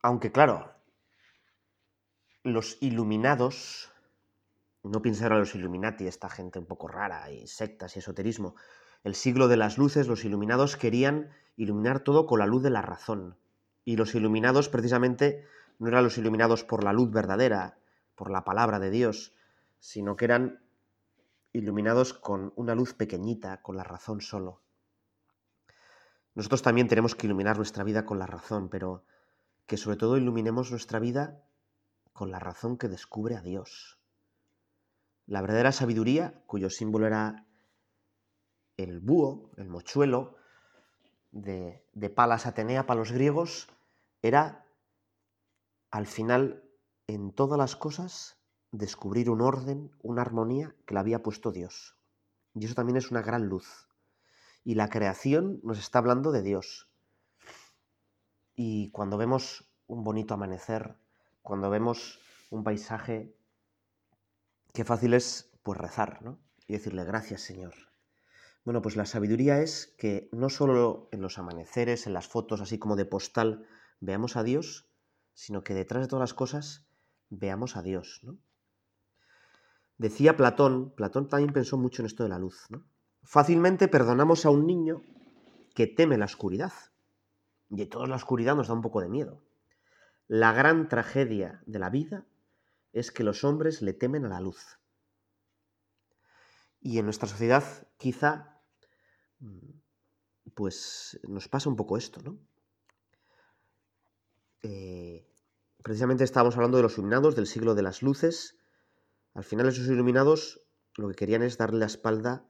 Aunque 0.02 0.32
claro, 0.32 0.72
los 2.44 2.78
iluminados, 2.80 3.92
no 4.84 5.02
pensar 5.02 5.34
a 5.34 5.38
los 5.38 5.54
Illuminati, 5.54 6.08
esta 6.08 6.30
gente 6.30 6.60
un 6.60 6.66
poco 6.66 6.88
rara 6.88 7.30
y 7.30 7.46
sectas 7.48 7.98
y 7.98 8.00
esoterismo, 8.00 8.56
el 9.04 9.16
siglo 9.16 9.48
de 9.48 9.58
las 9.58 9.78
luces, 9.78 10.08
los 10.08 10.26
iluminados 10.26 10.78
querían 10.78 11.32
iluminar 11.56 12.02
todo 12.02 12.26
con 12.26 12.40
la 12.40 12.46
luz 12.46 12.62
de 12.62 12.70
la 12.70 12.82
razón. 12.82 13.36
Y 13.84 13.96
los 13.96 14.14
iluminados 14.14 14.70
precisamente 14.70 15.46
no 15.80 15.88
eran 15.88 16.04
los 16.04 16.18
iluminados 16.18 16.64
por 16.64 16.84
la 16.84 16.94
luz 16.94 17.12
verdadera, 17.12 17.78
por 18.16 18.30
la 18.30 18.44
palabra 18.44 18.80
de 18.80 18.92
Dios, 18.92 19.34
sino 19.80 20.16
que 20.16 20.26
eran 20.26 20.62
iluminados 21.54 22.14
con 22.14 22.54
una 22.56 22.76
luz 22.76 22.94
pequeñita, 22.94 23.62
con 23.62 23.76
la 23.76 23.84
razón 23.84 24.22
solo. 24.22 24.62
Nosotros 26.36 26.62
también 26.62 26.88
tenemos 26.88 27.16
que 27.16 27.28
iluminar 27.28 27.58
nuestra 27.58 27.84
vida 27.84 28.06
con 28.06 28.20
la 28.20 28.28
razón, 28.28 28.70
pero 28.70 29.04
que 29.66 29.78
sobre 29.78 29.98
todo 29.98 30.18
iluminemos 30.18 30.72
nuestra 30.72 31.00
vida 31.00 31.44
con 32.14 32.32
la 32.32 32.40
razón 32.40 32.78
que 32.78 32.88
descubre 32.88 33.36
a 33.36 33.42
Dios. 33.42 34.00
La 35.26 35.42
verdadera 35.42 35.72
sabiduría, 35.72 36.42
cuyo 36.46 36.70
símbolo 36.70 37.08
era 37.08 37.46
el 38.90 39.00
búho, 39.00 39.52
el 39.58 39.68
mochuelo, 39.68 40.36
de, 41.32 41.84
Palas 42.14 42.46
Atenea 42.46 42.86
para 42.86 43.00
los 43.00 43.12
griegos, 43.12 43.68
era 44.22 44.66
al 45.90 46.08
final 46.08 46.64
en 47.08 47.32
todas 47.32 47.58
las 47.58 47.76
cosas 47.76 48.38
descubrir 48.72 49.30
un 49.30 49.42
orden, 49.42 49.92
una 50.02 50.22
armonía 50.22 50.76
que 50.86 50.94
le 50.94 51.00
había 51.00 51.24
puesto 51.24 51.52
Dios. 51.52 51.98
Y 52.54 52.66
eso 52.66 52.76
también 52.76 52.98
es 52.98 53.12
una 53.12 53.22
gran 53.22 53.48
luz. 53.48 53.88
Y 54.64 54.76
la 54.76 54.90
creación 54.90 55.60
nos 55.64 55.80
está 55.80 56.00
hablando 56.00 56.32
de 56.32 56.42
Dios. 56.44 56.90
Y 58.56 58.92
cuando 58.92 59.18
vemos 59.18 59.70
un 59.88 60.04
bonito 60.04 60.34
amanecer, 60.34 60.96
cuando 61.42 61.70
vemos 61.70 62.20
un 62.50 62.64
paisaje, 62.64 63.36
qué 64.74 64.86
fácil 64.86 65.14
es 65.14 65.52
pues 65.64 65.78
rezar, 65.78 66.22
¿no? 66.22 66.38
Y 66.68 66.74
decirle 66.74 67.04
gracias, 67.04 67.42
Señor. 67.42 67.91
Bueno, 68.64 68.82
pues 68.82 68.96
la 68.96 69.06
sabiduría 69.06 69.62
es 69.62 69.96
que 69.98 70.30
no 70.32 70.50
solo 70.50 71.10
en 71.12 71.22
los 71.22 71.40
amaneceres, 71.40 72.06
en 72.06 72.14
las 72.14 72.28
fotos 72.28 72.62
así 72.62 72.78
como 72.78 72.96
de 72.96 73.06
postal, 73.06 73.66
veamos 74.00 74.38
a 74.38 74.44
Dios, 74.44 74.88
sino 75.34 75.64
que 75.64 75.74
detrás 75.74 76.04
de 76.04 76.08
todas 76.08 76.22
las 76.22 76.34
cosas 76.36 76.86
veamos 77.30 77.76
a 77.76 77.82
Dios, 77.82 78.20
¿no? 78.24 78.38
Decía 79.98 80.36
Platón, 80.36 80.94
Platón 80.96 81.28
también 81.28 81.54
pensó 81.54 81.78
mucho 81.78 82.02
en 82.02 82.08
esto 82.08 82.24
de 82.24 82.30
la 82.30 82.40
luz. 82.40 82.68
Fácilmente 83.24 83.88
perdonamos 83.88 84.46
a 84.46 84.50
un 84.50 84.66
niño 84.66 85.04
que 85.76 85.86
teme 85.86 86.18
la 86.18 86.26
oscuridad. 86.26 86.74
Y 87.70 87.76
de 87.76 87.86
toda 87.86 88.08
la 88.08 88.16
oscuridad 88.16 88.56
nos 88.56 88.68
da 88.68 88.74
un 88.74 88.82
poco 88.82 89.02
de 89.02 89.10
miedo. 89.10 89.44
La 90.28 90.54
gran 90.54 90.90
tragedia 90.90 91.62
de 91.68 91.78
la 91.78 91.92
vida 91.92 92.26
es 92.94 93.12
que 93.12 93.24
los 93.24 93.44
hombres 93.44 93.82
le 93.82 93.94
temen 93.94 94.26
a 94.26 94.30
la 94.30 94.42
luz. 94.42 94.80
Y 96.80 96.98
en 96.98 97.06
nuestra 97.06 97.28
sociedad 97.28 97.64
quizá 97.98 98.51
pues 100.54 101.20
nos 101.28 101.48
pasa 101.48 101.70
un 101.70 101.76
poco 101.76 101.98
esto, 101.98 102.22
¿no? 102.22 102.38
Eh, 104.64 105.28
precisamente 105.84 106.24
estábamos 106.24 106.56
hablando 106.56 106.78
de 106.78 106.84
los 106.84 106.98
iluminados 106.98 107.36
del 107.36 107.48
siglo 107.48 107.74
de 107.76 107.82
las 107.82 108.02
luces. 108.02 108.58
Al 109.34 109.44
final 109.44 109.68
esos 109.68 109.88
iluminados 109.88 110.62
lo 110.98 111.08
que 111.10 111.16
querían 111.16 111.42
es 111.42 111.58
darle 111.58 111.80
la 111.80 111.86
espalda 111.86 112.46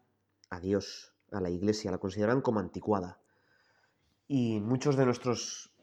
a 0.49 0.59
Dios, 0.59 1.13
a 1.31 1.39
la 1.39 1.49
iglesia, 1.49 1.91
la 1.91 1.99
consideraban 1.99 2.41
como 2.41 2.59
anticuada. 2.59 3.21
Y 4.27 4.59
muchos 4.59 4.95
de 4.95 5.05
nuestros 5.05 5.73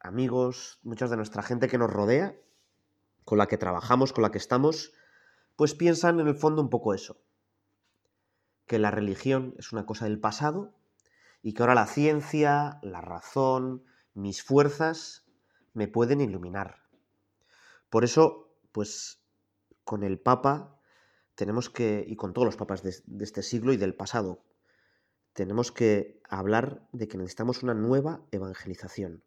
amigos, 0.00 0.78
mucha 0.82 1.08
de 1.08 1.16
nuestra 1.16 1.42
gente 1.42 1.68
que 1.68 1.78
nos 1.78 1.90
rodea, 1.90 2.36
con 3.24 3.38
la 3.38 3.46
que 3.46 3.58
trabajamos, 3.58 4.12
con 4.12 4.22
la 4.22 4.30
que 4.30 4.38
estamos, 4.38 4.92
pues 5.56 5.74
piensan 5.74 6.20
en 6.20 6.28
el 6.28 6.34
fondo 6.34 6.62
un 6.62 6.70
poco 6.70 6.94
eso, 6.94 7.20
que 8.66 8.78
la 8.78 8.90
religión 8.90 9.54
es 9.58 9.72
una 9.72 9.86
cosa 9.86 10.06
del 10.06 10.20
pasado 10.20 10.74
y 11.42 11.52
que 11.52 11.62
ahora 11.62 11.74
la 11.74 11.86
ciencia, 11.86 12.78
la 12.82 13.00
razón, 13.00 13.84
mis 14.14 14.42
fuerzas 14.42 15.26
me 15.74 15.88
pueden 15.88 16.20
iluminar. 16.20 16.82
Por 17.90 18.04
eso, 18.04 18.56
pues 18.72 19.20
con 19.84 20.02
el 20.02 20.18
Papa 20.18 20.80
tenemos 21.34 21.68
que, 21.68 22.04
y 22.06 22.16
con 22.16 22.32
todos 22.32 22.46
los 22.46 22.56
papas 22.56 22.82
de, 22.82 22.94
de 23.06 23.24
este 23.24 23.42
siglo 23.42 23.72
y 23.72 23.76
del 23.76 23.94
pasado, 23.94 24.42
tenemos 25.32 25.72
que 25.72 26.22
hablar 26.28 26.88
de 26.92 27.08
que 27.08 27.18
necesitamos 27.18 27.62
una 27.62 27.74
nueva 27.74 28.22
evangelización. 28.30 29.22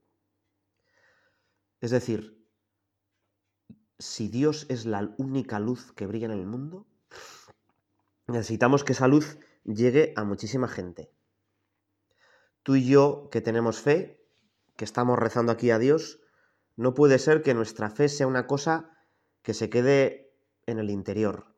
Es 1.81 1.91
decir, 1.91 2.43
si 3.99 4.29
Dios 4.29 4.65
es 4.69 4.85
la 4.85 5.13
única 5.17 5.59
luz 5.59 5.91
que 5.93 6.07
brilla 6.07 6.25
en 6.25 6.31
el 6.31 6.45
mundo, 6.45 6.87
necesitamos 8.27 8.83
que 8.83 8.93
esa 8.93 9.07
luz 9.07 9.39
llegue 9.63 10.13
a 10.15 10.23
muchísima 10.23 10.67
gente. 10.67 11.11
Tú 12.63 12.75
y 12.75 12.85
yo 12.85 13.29
que 13.31 13.41
tenemos 13.41 13.79
fe, 13.79 14.21
que 14.75 14.85
estamos 14.85 15.17
rezando 15.17 15.51
aquí 15.51 15.71
a 15.71 15.79
Dios, 15.79 16.19
no 16.75 16.93
puede 16.93 17.17
ser 17.19 17.41
que 17.41 17.53
nuestra 17.53 17.89
fe 17.89 18.09
sea 18.09 18.27
una 18.27 18.45
cosa 18.45 18.91
que 19.41 19.53
se 19.53 19.69
quede 19.69 20.35
en 20.65 20.79
el 20.79 20.89
interior. 20.89 21.55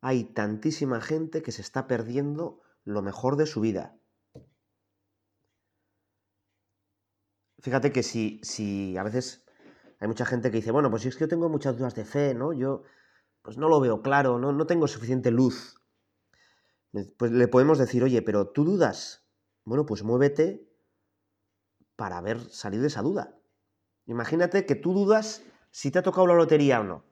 Hay 0.00 0.24
tantísima 0.24 1.00
gente 1.00 1.42
que 1.42 1.52
se 1.52 1.62
está 1.62 1.86
perdiendo 1.86 2.60
lo 2.84 3.02
mejor 3.02 3.36
de 3.36 3.46
su 3.46 3.60
vida. 3.60 3.96
Fíjate 7.60 7.92
que 7.92 8.02
si, 8.02 8.40
si 8.42 8.96
a 8.96 9.04
veces 9.04 9.44
hay 10.00 10.08
mucha 10.08 10.26
gente 10.26 10.50
que 10.50 10.56
dice, 10.56 10.72
bueno, 10.72 10.90
pues 10.90 11.02
si 11.02 11.08
es 11.08 11.16
que 11.16 11.22
yo 11.22 11.28
tengo 11.28 11.48
muchas 11.48 11.78
dudas 11.78 11.94
de 11.94 12.04
fe, 12.04 12.34
¿no? 12.34 12.52
Yo 12.52 12.82
pues 13.42 13.58
no 13.58 13.68
lo 13.68 13.80
veo 13.80 14.02
claro, 14.02 14.38
no, 14.38 14.52
no 14.52 14.66
tengo 14.66 14.88
suficiente 14.88 15.30
luz. 15.30 15.76
Pues 17.16 17.32
le 17.32 17.48
podemos 17.48 17.78
decir, 17.78 18.04
oye, 18.04 18.22
pero 18.22 18.48
tú 18.48 18.64
dudas. 18.64 19.24
Bueno, 19.64 19.86
pues 19.86 20.02
muévete 20.02 20.68
para 21.96 22.20
ver 22.20 22.40
salir 22.50 22.80
de 22.80 22.88
esa 22.88 23.02
duda. 23.02 23.38
Imagínate 24.06 24.66
que 24.66 24.74
tú 24.74 24.92
dudas 24.92 25.42
si 25.70 25.90
te 25.90 25.98
ha 25.98 26.02
tocado 26.02 26.26
la 26.26 26.34
lotería 26.34 26.80
o 26.80 26.84
no. 26.84 27.04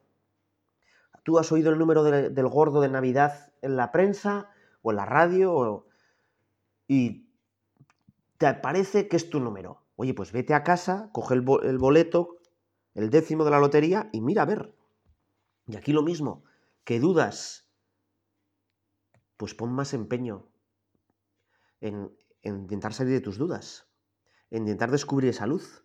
Tú 1.23 1.39
has 1.39 1.51
oído 1.53 1.71
el 1.71 1.79
número 1.79 2.03
del 2.05 2.49
gordo 2.49 2.81
de 2.81 2.89
Navidad 2.89 3.53
en 3.63 3.77
la 3.77 3.93
prensa 3.93 4.51
o 4.83 4.91
en 4.91 4.97
la 4.97 5.07
radio 5.07 5.87
y 6.89 7.29
te 8.39 8.53
parece 8.55 9.09
que 9.09 9.17
es 9.17 9.31
tu 9.31 9.39
número. 9.39 9.83
Oye, 9.97 10.15
pues 10.15 10.33
vete 10.33 10.55
a 10.55 10.65
casa, 10.65 11.11
coge 11.13 11.35
el, 11.35 11.45
el 11.63 11.79
boleto, 11.79 12.39
el 12.95 13.11
décimo 13.11 13.45
de 13.45 13.51
la 13.51 13.61
lotería 13.61 14.09
y 14.13 14.21
mira 14.21 14.43
a 14.43 14.47
ver. 14.47 14.75
Y 15.71 15.77
aquí 15.77 15.93
lo 15.93 16.03
mismo, 16.03 16.45
que 16.85 17.01
dudas, 17.01 17.69
pues 19.37 19.55
pon 19.55 19.73
más 19.73 19.95
empeño 19.95 20.49
en, 21.81 22.17
en 22.43 22.61
intentar 22.61 22.93
salir 22.93 23.13
de 23.13 23.21
tus 23.21 23.39
dudas, 23.39 23.89
en 24.51 24.63
intentar 24.63 24.91
descubrir 24.91 25.31
esa 25.31 25.47
luz 25.47 25.85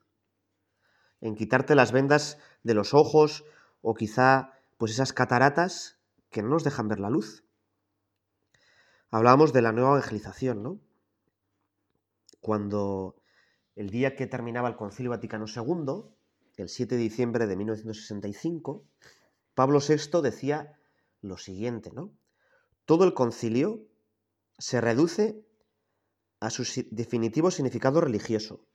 en 1.21 1.35
quitarte 1.35 1.75
las 1.75 1.91
vendas 1.91 2.37
de 2.63 2.73
los 2.73 2.93
ojos 2.93 3.45
o 3.81 3.95
quizá 3.95 4.51
pues 4.77 4.91
esas 4.91 5.13
cataratas 5.13 5.99
que 6.29 6.43
no 6.43 6.49
nos 6.49 6.63
dejan 6.63 6.87
ver 6.87 6.99
la 6.99 7.09
luz. 7.09 7.45
Hablábamos 9.09 9.53
de 9.53 9.61
la 9.61 9.71
nueva 9.71 9.91
evangelización, 9.91 10.61
¿no? 10.61 10.79
Cuando 12.41 13.15
el 13.75 13.89
día 13.89 14.15
que 14.15 14.27
terminaba 14.27 14.69
el 14.69 14.75
Concilio 14.75 15.11
Vaticano 15.11 15.45
II, 15.47 16.03
el 16.57 16.69
7 16.69 16.95
de 16.95 17.01
diciembre 17.01 17.47
de 17.47 17.55
1965, 17.55 18.85
Pablo 19.55 19.79
VI 19.79 20.21
decía 20.21 20.77
lo 21.21 21.37
siguiente, 21.37 21.91
¿no? 21.91 22.13
Todo 22.85 23.05
el 23.05 23.13
concilio 23.13 23.87
se 24.59 24.79
reduce 24.79 25.43
a 26.39 26.49
su 26.49 26.63
definitivo 26.91 27.49
significado 27.49 28.01
religioso, 28.01 28.67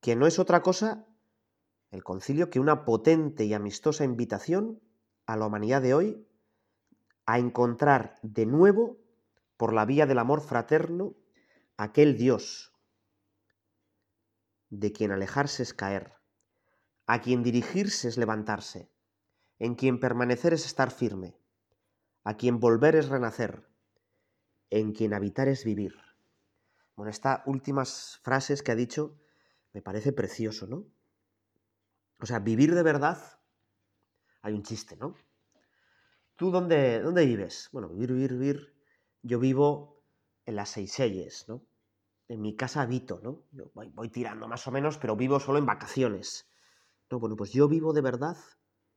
que 0.00 0.16
no 0.16 0.26
es 0.26 0.38
otra 0.38 0.62
cosa 0.62 1.06
el 1.90 2.02
concilio 2.02 2.50
que 2.50 2.58
una 2.58 2.84
potente 2.84 3.44
y 3.44 3.54
amistosa 3.54 4.04
invitación 4.04 4.80
a 5.26 5.36
la 5.36 5.46
humanidad 5.46 5.80
de 5.80 5.94
hoy 5.94 6.26
a 7.24 7.38
encontrar 7.38 8.18
de 8.22 8.46
nuevo, 8.46 8.98
por 9.56 9.72
la 9.72 9.84
vía 9.84 10.04
del 10.06 10.18
amor 10.18 10.40
fraterno, 10.40 11.14
aquel 11.76 12.18
Dios 12.18 12.72
de 14.70 14.92
quien 14.92 15.12
alejarse 15.12 15.62
es 15.62 15.72
caer, 15.72 16.14
a 17.06 17.20
quien 17.20 17.44
dirigirse 17.44 18.08
es 18.08 18.18
levantarse, 18.18 18.90
en 19.58 19.74
quien 19.74 20.00
permanecer 20.00 20.52
es 20.52 20.66
estar 20.66 20.90
firme, 20.90 21.36
a 22.24 22.36
quien 22.36 22.60
volver 22.60 22.96
es 22.96 23.08
renacer, 23.08 23.68
en 24.70 24.92
quien 24.92 25.14
habitar 25.14 25.48
es 25.48 25.64
vivir. 25.64 25.94
Bueno, 26.96 27.10
estas 27.10 27.40
últimas 27.46 28.20
frases 28.22 28.62
que 28.62 28.72
ha 28.72 28.76
dicho 28.76 29.18
me 29.72 29.82
parece 29.82 30.12
precioso, 30.12 30.66
¿no? 30.66 30.86
O 32.20 32.26
sea, 32.26 32.38
vivir 32.38 32.74
de 32.74 32.82
verdad, 32.82 33.18
hay 34.42 34.54
un 34.54 34.62
chiste, 34.62 34.96
¿no? 34.96 35.16
¿Tú 36.36 36.50
dónde, 36.50 37.00
dónde 37.00 37.26
vives? 37.26 37.68
Bueno, 37.72 37.88
vivir, 37.88 38.12
vivir, 38.12 38.32
vivir. 38.32 38.74
Yo 39.22 39.38
vivo 39.38 40.02
en 40.46 40.56
las 40.56 40.70
Seychelles, 40.70 41.46
¿no? 41.48 41.64
En 42.28 42.40
mi 42.40 42.56
casa 42.56 42.82
habito, 42.82 43.20
¿no? 43.22 43.42
voy, 43.74 43.90
voy, 43.90 44.08
tirando 44.08 44.48
más 44.48 44.66
o 44.66 44.70
menos, 44.70 44.98
pero 44.98 45.16
vivo 45.16 45.38
solo 45.40 45.58
en 45.58 45.66
vacaciones. 45.66 46.48
No, 47.10 47.20
bueno, 47.20 47.36
pues 47.36 47.52
yo 47.52 47.68
vivo 47.68 47.92
de 47.92 48.00
verdad, 48.00 48.36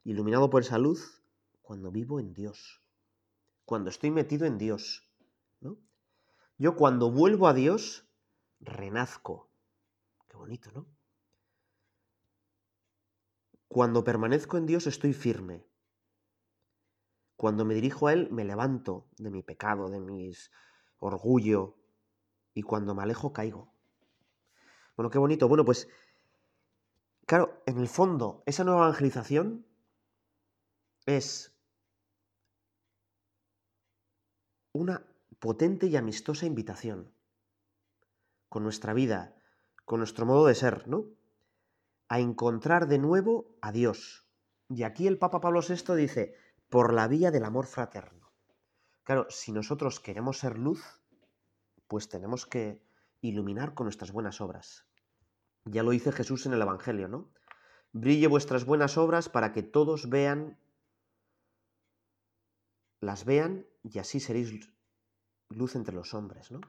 iluminado 0.07 0.49
por 0.49 0.61
esa 0.61 0.77
luz, 0.77 1.21
cuando 1.61 1.91
vivo 1.91 2.21
en 2.21 2.33
Dios. 2.33 2.81
Cuando 3.65 3.89
estoy 3.89 4.09
metido 4.09 4.45
en 4.45 4.57
Dios, 4.57 5.05
¿no? 5.59 5.77
Yo 6.57 6.77
cuando 6.77 7.11
vuelvo 7.11 7.45
a 7.49 7.53
Dios, 7.53 8.07
renazco. 8.61 9.49
Qué 10.29 10.37
bonito, 10.37 10.71
¿no? 10.71 10.87
Cuando 13.67 14.05
permanezco 14.05 14.57
en 14.57 14.65
Dios 14.65 14.87
estoy 14.87 15.11
firme. 15.11 15.67
Cuando 17.35 17.65
me 17.65 17.73
dirijo 17.73 18.07
a 18.07 18.13
Él 18.13 18.29
me 18.31 18.45
levanto 18.45 19.09
de 19.17 19.29
mi 19.29 19.43
pecado, 19.43 19.89
de 19.89 19.99
mi 19.99 20.31
orgullo, 20.99 21.75
y 22.53 22.61
cuando 22.61 22.95
me 22.95 23.03
alejo 23.03 23.33
caigo. 23.33 23.73
Bueno, 24.95 25.09
qué 25.09 25.17
bonito. 25.17 25.49
Bueno, 25.49 25.65
pues, 25.65 25.89
claro, 27.25 27.61
en 27.65 27.77
el 27.77 27.89
fondo, 27.89 28.41
esa 28.45 28.63
nueva 28.63 28.85
evangelización 28.85 29.66
es 31.07 31.57
una 34.73 35.07
potente 35.39 35.87
y 35.87 35.95
amistosa 35.95 36.45
invitación 36.45 37.11
con 38.49 38.63
nuestra 38.63 38.93
vida, 38.93 39.35
con 39.85 39.99
nuestro 39.99 40.25
modo 40.25 40.45
de 40.45 40.55
ser, 40.55 40.87
¿no? 40.87 41.05
A 42.09 42.19
encontrar 42.19 42.87
de 42.87 42.99
nuevo 42.99 43.57
a 43.61 43.71
Dios. 43.71 44.27
Y 44.69 44.83
aquí 44.83 45.07
el 45.07 45.17
Papa 45.17 45.39
Pablo 45.39 45.61
VI 45.61 45.95
dice, 45.95 46.35
por 46.69 46.93
la 46.93 47.07
vía 47.07 47.31
del 47.31 47.45
amor 47.45 47.65
fraterno. 47.65 48.31
Claro, 49.03 49.27
si 49.29 49.53
nosotros 49.53 50.01
queremos 50.01 50.39
ser 50.39 50.57
luz, 50.57 50.83
pues 51.87 52.09
tenemos 52.09 52.45
que 52.45 52.85
iluminar 53.21 53.73
con 53.73 53.85
nuestras 53.85 54.11
buenas 54.11 54.41
obras. 54.41 54.85
Ya 55.63 55.83
lo 55.83 55.91
dice 55.91 56.11
Jesús 56.11 56.45
en 56.45 56.53
el 56.53 56.61
Evangelio, 56.61 57.07
¿no? 57.07 57.31
Brille 57.93 58.27
vuestras 58.27 58.65
buenas 58.65 58.97
obras 58.97 59.29
para 59.29 59.53
que 59.53 59.63
todos 59.63 60.09
vean, 60.09 60.59
las 62.99 63.25
vean 63.25 63.65
y 63.83 63.99
así 63.99 64.19
seréis 64.19 64.69
luz 65.49 65.75
entre 65.75 65.95
los 65.95 66.13
hombres, 66.13 66.51
¿no? 66.51 66.61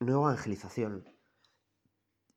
Nueva 0.00 0.32
evangelización. 0.32 1.08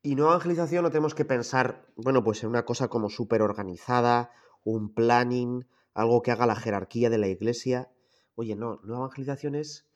Y 0.04 0.16
nueva 0.16 0.34
evangelización 0.34 0.84
no 0.84 0.92
tenemos 0.92 1.16
que 1.16 1.26
pensar, 1.26 1.92
bueno, 1.96 2.24
pues 2.24 2.44
en 2.44 2.50
una 2.50 2.64
cosa 2.64 2.90
como 2.90 3.10
súper 3.10 3.42
organizada, 3.42 4.32
un 4.64 4.94
planning, 4.94 5.68
algo 5.96 6.22
que 6.22 6.32
haga 6.32 6.46
la 6.46 6.56
jerarquía 6.56 7.10
de 7.10 7.18
la 7.18 7.28
iglesia. 7.28 7.92
Oye, 8.36 8.56
no, 8.56 8.82
nueva 8.84 9.06
evangelización 9.06 9.56
es 9.56 9.90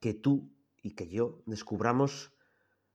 que 0.00 0.14
tú 0.14 0.52
y 0.82 0.94
que 0.94 1.08
yo 1.08 1.42
descubramos 1.46 2.32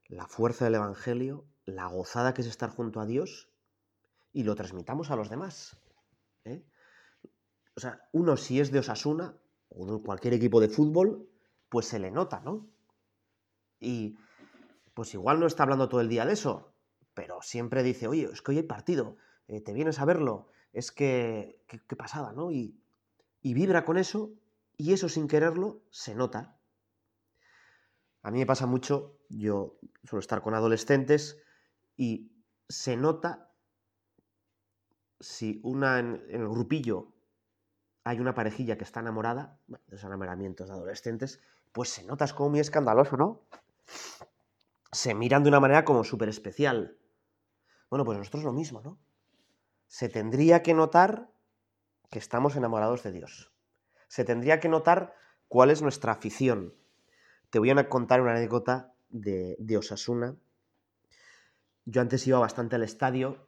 la 0.08 0.28
fuerza 0.28 0.66
del 0.66 0.76
Evangelio, 0.76 1.46
la 1.66 1.88
gozada 1.88 2.34
que 2.34 2.42
es 2.42 2.48
estar 2.48 2.70
junto 2.70 3.02
a 3.02 3.06
Dios 3.06 3.51
y 4.34 4.44
lo 4.44 4.56
transmitamos 4.56 5.12
a 5.12 5.16
los 5.16 5.30
demás. 5.30 5.78
¿eh? 6.46 6.64
O 7.76 7.80
sea, 7.80 8.08
uno 8.12 8.38
si 8.38 8.60
es 8.60 8.72
de 8.72 8.80
Osasuna 8.80 9.38
o 9.70 9.98
de 9.98 10.04
cualquier 10.04 10.34
equipo 10.34 10.60
de 10.60 10.70
fútbol, 10.70 11.30
pues 11.70 11.88
se 11.88 12.00
le 12.00 12.12
nota, 12.12 12.42
¿no? 12.42 12.70
Y 13.80 14.18
pues 14.94 15.14
igual 15.14 15.40
no 15.40 15.48
está 15.48 15.64
hablando 15.64 15.90
todo 15.90 16.02
el 16.02 16.10
día 16.10 16.26
de 16.26 16.34
eso, 16.34 16.74
pero 17.14 17.42
siempre 17.42 17.84
dice, 17.84 18.08
oye, 18.08 18.30
es 18.32 18.42
que 18.42 18.52
hoy 18.52 18.58
hay 18.58 18.64
partido, 18.64 19.18
eh, 19.48 19.62
te 19.62 19.74
vienes 19.74 20.00
a 20.00 20.06
verlo, 20.06 20.50
es 20.74 20.92
que, 20.92 21.64
qué 21.68 21.96
pasada, 21.96 22.34
¿no? 22.34 22.52
Y, 22.52 22.78
y 23.42 23.54
vibra 23.54 23.86
con 23.86 23.98
eso 23.98 24.32
y 24.78 24.94
eso 24.94 25.10
sin 25.10 25.28
quererlo 25.28 25.82
se 25.90 26.16
nota. 26.16 26.58
A 28.24 28.32
mí 28.32 28.40
me 28.40 28.46
pasa 28.46 28.66
mucho, 28.68 29.18
yo 29.30 29.80
suelo 30.04 30.20
estar 30.20 30.42
con 30.42 30.54
adolescentes 30.54 31.42
y 31.96 32.32
se 32.68 32.98
nota 32.98 33.51
si 35.22 35.60
una 35.64 36.00
en, 36.00 36.24
el 36.30 36.48
grupillo 36.48 37.14
hay 38.04 38.20
una 38.20 38.34
parejilla 38.34 38.78
que 38.78 38.84
está 38.84 39.00
enamorada, 39.00 39.60
bueno, 39.68 39.84
esos 39.88 40.06
enamoramientos 40.06 40.68
de 40.68 40.74
adolescentes, 40.74 41.40
pues 41.72 41.90
se 41.90 42.04
nota, 42.04 42.26
es 42.26 42.34
como 42.34 42.50
muy 42.50 42.60
escandaloso, 42.60 43.16
¿no? 43.16 43.44
se 44.92 45.14
miran 45.14 45.44
de 45.44 45.50
una 45.50 45.60
manera 45.60 45.86
como 45.86 46.04
súper 46.04 46.30
especial. 46.30 46.98
Bueno, 47.90 48.06
pues 48.06 48.18
nosotros 48.18 48.44
lo 48.44 48.54
mismo, 48.54 48.82
¿no? 48.82 49.00
Se 49.88 50.10
tendría 50.10 50.62
que 50.64 50.74
notar 50.74 51.30
que 52.10 52.20
estamos 52.20 52.56
enamorados 52.56 53.04
de 53.04 53.12
Dios. 53.12 53.52
Se 54.08 54.26
tendría 54.26 54.60
que 54.60 54.70
notar 54.70 55.16
cuál 55.48 55.72
es 55.72 55.82
nuestra 55.82 56.12
afición. 56.12 56.74
Te 57.50 57.60
voy 57.60 57.70
a 57.70 57.90
contar 57.90 58.22
una 58.22 58.32
anécdota 58.32 58.94
de, 59.10 59.56
de 59.60 59.78
Osasuna. 59.78 60.36
Yo 61.86 62.02
antes 62.02 62.28
iba 62.28 62.40
bastante 62.40 62.76
al 62.76 62.84
estadio 62.84 63.48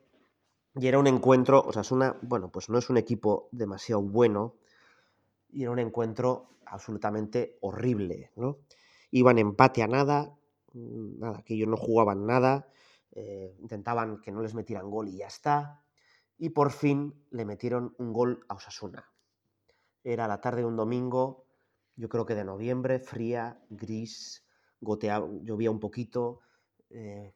y 0.75 0.87
era 0.87 0.99
un 0.99 1.07
encuentro, 1.07 1.61
Osasuna, 1.61 2.17
bueno, 2.21 2.51
pues 2.51 2.69
no 2.69 2.77
es 2.77 2.89
un 2.89 2.97
equipo 2.97 3.49
demasiado 3.51 4.01
bueno 4.01 4.55
y 5.49 5.63
era 5.63 5.71
un 5.71 5.79
encuentro 5.79 6.57
absolutamente 6.65 7.57
horrible, 7.61 8.31
¿no? 8.35 8.57
Iban 9.11 9.37
empate 9.37 9.83
a 9.83 9.87
nada, 9.87 10.35
Mm, 10.73 11.19
nada, 11.19 11.43
que 11.43 11.53
ellos 11.53 11.67
no 11.67 11.77
jugaban 11.77 12.25
nada, 12.25 12.67
eh, 13.11 13.55
intentaban 13.59 14.19
que 14.21 14.31
no 14.31 14.41
les 14.41 14.55
metieran 14.55 14.89
gol 14.89 15.07
y 15.07 15.17
ya 15.17 15.27
está. 15.27 15.85
Y 16.37 16.49
por 16.49 16.71
fin 16.71 17.25
le 17.31 17.45
metieron 17.45 17.95
un 17.99 18.11
gol 18.11 18.43
a 18.49 18.55
Osasuna. 18.55 19.11
Era 20.03 20.27
la 20.27 20.41
tarde 20.41 20.61
de 20.61 20.67
un 20.67 20.75
domingo, 20.75 21.45
yo 21.95 22.09
creo 22.09 22.25
que 22.25 22.35
de 22.35 22.43
noviembre, 22.43 22.99
fría, 22.99 23.63
gris, 23.69 24.45
goteaba, 24.81 25.27
llovía 25.43 25.71
un 25.71 25.79
poquito. 25.79 26.41
Eh, 26.89 27.33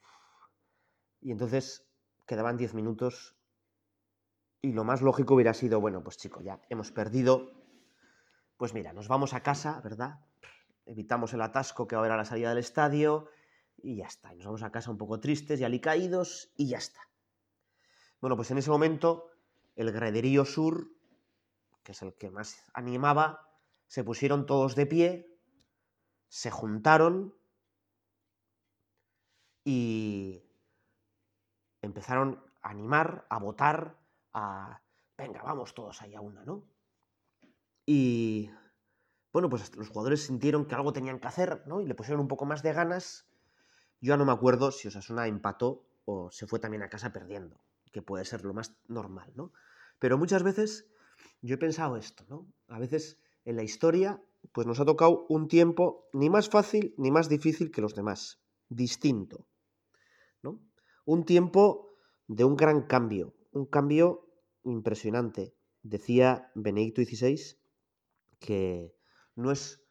y 1.22 1.32
entonces 1.32 1.87
quedaban 2.28 2.58
10 2.58 2.76
minutos 2.76 3.36
y 4.62 4.74
lo 4.74 4.84
más 4.84 5.02
lógico 5.02 5.34
hubiera 5.34 5.56
sido, 5.56 5.82
bueno, 5.82 6.04
pues 6.04 6.18
chico, 6.18 6.42
ya 6.42 6.62
hemos 6.70 6.92
perdido. 6.92 7.52
Pues 8.58 8.74
mira, 8.76 8.94
nos 8.94 9.08
vamos 9.08 9.34
a 9.34 9.42
casa, 9.42 9.82
¿verdad? 9.84 10.20
evitamos 10.88 11.34
el 11.34 11.42
atasco 11.42 11.88
que 11.88 11.96
va 11.96 12.02
a 12.02 12.04
haber 12.04 12.14
a 12.14 12.18
la 12.18 12.26
salida 12.26 12.50
del 12.50 12.58
estadio 12.58 13.30
y 13.78 13.98
ya 13.98 14.08
está. 14.08 14.34
Y 14.34 14.38
nos 14.38 14.46
vamos 14.46 14.64
a 14.64 14.72
casa 14.72 14.90
un 14.90 14.98
poco 14.98 15.20
tristes 15.20 15.60
y 15.60 15.64
alicaídos 15.64 16.52
y 16.56 16.70
ya 16.70 16.78
está. 16.78 17.02
Bueno, 18.20 18.36
pues 18.36 18.50
en 18.52 18.58
ese 18.58 18.72
momento 18.72 19.30
el 19.76 19.92
graderío 19.92 20.46
sur, 20.46 20.90
que 21.84 21.92
es 21.92 22.02
el 22.02 22.16
que 22.16 22.32
más 22.32 22.64
animaba, 22.74 23.48
se 23.88 24.04
pusieron 24.04 24.46
todos 24.46 24.76
de 24.76 24.86
pie, 24.86 25.40
se 26.30 26.50
juntaron 26.50 27.36
y 29.64 30.44
empezaron 31.82 32.44
a 32.62 32.70
animar, 32.70 33.26
a 33.30 33.40
votar, 33.40 33.98
a... 34.34 34.82
Venga, 35.18 35.42
vamos 35.42 35.74
todos 35.74 36.02
allá 36.02 36.22
una, 36.22 36.44
¿no? 36.44 36.64
Y 37.86 38.52
bueno, 39.34 39.50
pues 39.50 39.76
los 39.76 39.90
jugadores 39.90 40.26
sintieron 40.26 40.66
que 40.66 40.76
algo 40.76 40.94
tenían 40.94 41.20
que 41.20 41.28
hacer, 41.28 41.64
¿no? 41.68 41.82
Y 41.82 41.86
le 41.86 41.96
pusieron 41.96 42.22
un 42.22 42.28
poco 42.28 42.46
más 42.46 42.64
de 42.64 42.74
ganas. 42.74 43.28
Yo 44.02 44.10
ya 44.10 44.18
no 44.18 44.26
me 44.26 44.32
acuerdo 44.32 44.72
si 44.72 44.88
Osasuna 44.88 45.28
empató 45.28 45.88
o 46.06 46.32
se 46.32 46.48
fue 46.48 46.60
también 46.60 46.84
a 46.84 46.90
casa 46.90 47.12
perdiendo, 47.12 47.60
que 47.92 48.02
puede 48.02 48.26
ser 48.26 48.44
lo 48.44 48.54
más 48.54 48.76
normal, 48.88 49.32
¿no? 49.36 49.52
Pero 50.00 50.18
muchas 50.18 50.44
veces 50.44 50.88
yo 51.42 51.56
he 51.56 51.58
pensado 51.58 51.98
esto, 51.98 52.26
¿no? 52.30 52.48
A 52.68 52.80
veces 52.80 53.22
en 53.46 53.56
la 53.56 53.64
historia, 53.64 54.22
pues 54.52 54.68
nos 54.68 54.80
ha 54.80 54.86
tocado 54.86 55.26
un 55.30 55.48
tiempo 55.48 56.10
ni 56.14 56.30
más 56.30 56.50
fácil 56.50 56.94
ni 56.98 57.12
más 57.12 57.30
difícil 57.30 57.72
que 57.72 57.82
los 57.82 57.96
demás, 57.96 58.40
distinto. 58.70 59.48
Un 61.08 61.24
tiempo 61.24 61.98
de 62.28 62.44
un 62.44 62.58
gran 62.58 62.82
cambio, 62.82 63.34
un 63.52 63.66
cambio 63.66 64.28
impresionante. 64.64 65.56
Decía 65.82 66.52
Benedicto 66.54 67.02
XVI 67.02 67.58
que 68.40 68.94
no 69.34 69.54
es 69.54 69.82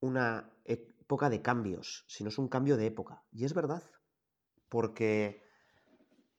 una 0.00 0.54
época 0.66 1.30
de 1.30 1.40
cambios, 1.40 2.04
sino 2.06 2.28
es 2.28 2.36
un 2.36 2.48
cambio 2.48 2.76
de 2.76 2.84
época. 2.84 3.24
Y 3.32 3.46
es 3.46 3.54
verdad, 3.54 3.82
porque 4.68 5.42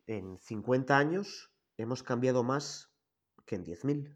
en 0.06 0.38
50 0.38 0.96
años 0.96 1.52
hemos 1.76 2.04
cambiado 2.04 2.44
más 2.44 2.94
que 3.48 3.56
en 3.56 3.66
10.000. 3.66 4.16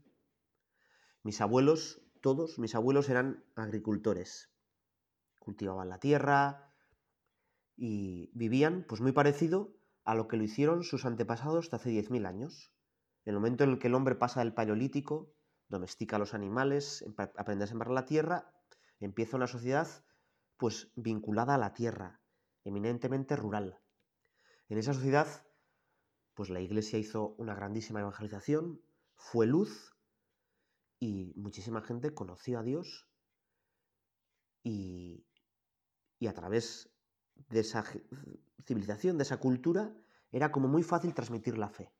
Mis 1.24 1.42
abuelos, 1.42 2.04
todos 2.22 2.60
mis 2.60 2.76
abuelos 2.76 3.10
eran 3.10 3.44
agricultores. 3.56 4.54
Cultivaban 5.40 5.90
la 5.90 6.00
tierra 6.00 6.63
y 7.76 8.30
vivían 8.34 8.86
pues 8.88 9.02
muy 9.02 9.12
parecido 9.12 9.74
a 10.04 10.16
lo 10.16 10.28
que 10.28 10.38
lo 10.38 10.44
hicieron 10.44 10.84
sus 10.84 11.06
antepasados 11.06 11.70
de 11.70 11.78
hace 11.78 11.90
10.000 11.90 12.26
años. 12.26 12.72
El 13.26 13.36
momento 13.36 13.64
en 13.64 13.72
el 13.72 13.80
que 13.80 13.88
el 13.88 13.96
hombre 13.96 14.16
pasa 14.16 14.42
del 14.42 14.54
paleolítico, 14.54 15.34
domestica 15.70 16.18
a 16.18 16.20
los 16.20 16.34
animales, 16.34 17.06
aprende 17.38 17.64
a 17.64 17.68
sembrar 17.68 17.92
la 17.92 18.06
tierra, 18.06 18.54
empieza 19.00 19.38
una 19.38 19.48
sociedad 19.48 19.88
pues 20.58 20.92
vinculada 20.96 21.56
a 21.56 21.58
la 21.58 21.74
tierra, 21.74 22.22
eminentemente 22.64 23.36
rural. 23.36 23.80
En 24.70 24.78
esa 24.78 24.94
sociedad, 24.94 25.28
pues 26.34 26.50
la 26.50 26.62
iglesia 26.62 27.00
hizo 27.00 27.36
una 27.38 27.56
grandísima 27.56 28.02
evangelización, 28.02 28.82
fue 29.16 29.46
luz 29.46 29.96
y 31.00 31.34
muchísima 31.36 31.82
gente 31.82 32.14
conoció 32.14 32.60
a 32.60 32.64
Dios 32.64 33.08
y, 34.64 35.26
y 36.20 36.28
a 36.28 36.34
través 36.34 36.93
de 37.50 37.60
esa 37.60 37.84
civilización, 38.66 39.18
de 39.18 39.24
esa 39.24 39.38
cultura, 39.38 39.94
era 40.32 40.52
como 40.52 40.68
muy 40.68 40.84
fácil 40.84 41.14
transmitir 41.14 41.58
la 41.58 41.70
fe. 41.70 41.92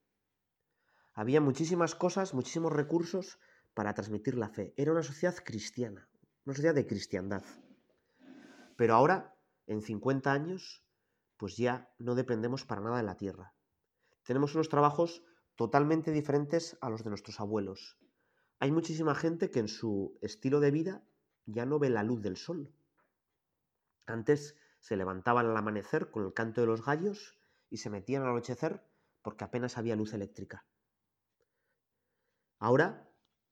Había 1.14 1.42
muchísimas 1.42 1.94
cosas, 1.94 2.34
muchísimos 2.34 2.74
recursos 2.74 3.40
para 3.74 3.94
transmitir 3.94 4.36
la 4.36 4.50
fe. 4.50 4.74
Era 4.78 4.92
una 4.92 5.04
sociedad 5.04 5.36
cristiana, 5.44 6.10
una 6.46 6.56
sociedad 6.56 6.74
de 6.74 6.88
cristiandad. 6.88 7.44
Pero 8.76 8.96
ahora, 8.96 9.36
en 9.68 9.82
50 9.82 10.32
años, 10.32 10.84
pues 11.38 11.58
ya 11.58 11.94
no 12.00 12.16
dependemos 12.16 12.66
para 12.66 12.82
nada 12.82 12.98
de 12.98 13.04
la 13.04 13.18
tierra. 13.18 13.54
Tenemos 14.24 14.56
unos 14.56 14.70
trabajos 14.70 15.24
totalmente 15.56 16.12
diferentes 16.12 16.78
a 16.82 16.90
los 16.90 17.04
de 17.04 17.10
nuestros 17.10 17.40
abuelos. 17.40 17.98
Hay 18.60 18.72
muchísima 18.72 19.14
gente 19.14 19.52
que 19.52 19.60
en 19.60 19.68
su 19.68 20.18
estilo 20.22 20.60
de 20.60 20.72
vida 20.72 21.04
ya 21.46 21.66
no 21.66 21.80
ve 21.80 21.90
la 21.90 22.04
luz 22.04 22.22
del 22.22 22.38
sol. 22.38 22.74
Antes 24.06 24.56
se 24.84 24.98
levantaban 24.98 25.46
al 25.46 25.56
amanecer 25.56 26.12
con 26.12 26.26
el 26.26 26.34
canto 26.34 26.60
de 26.60 26.68
los 26.68 26.84
gallos 26.84 27.40
y 27.70 27.78
se 27.78 27.90
metían 27.90 28.24
al 28.24 28.32
anochecer 28.32 28.86
porque 29.22 29.46
apenas 29.46 29.78
había 29.78 29.96
luz 29.96 30.14
eléctrica. 30.14 30.66
Ahora 32.60 33.10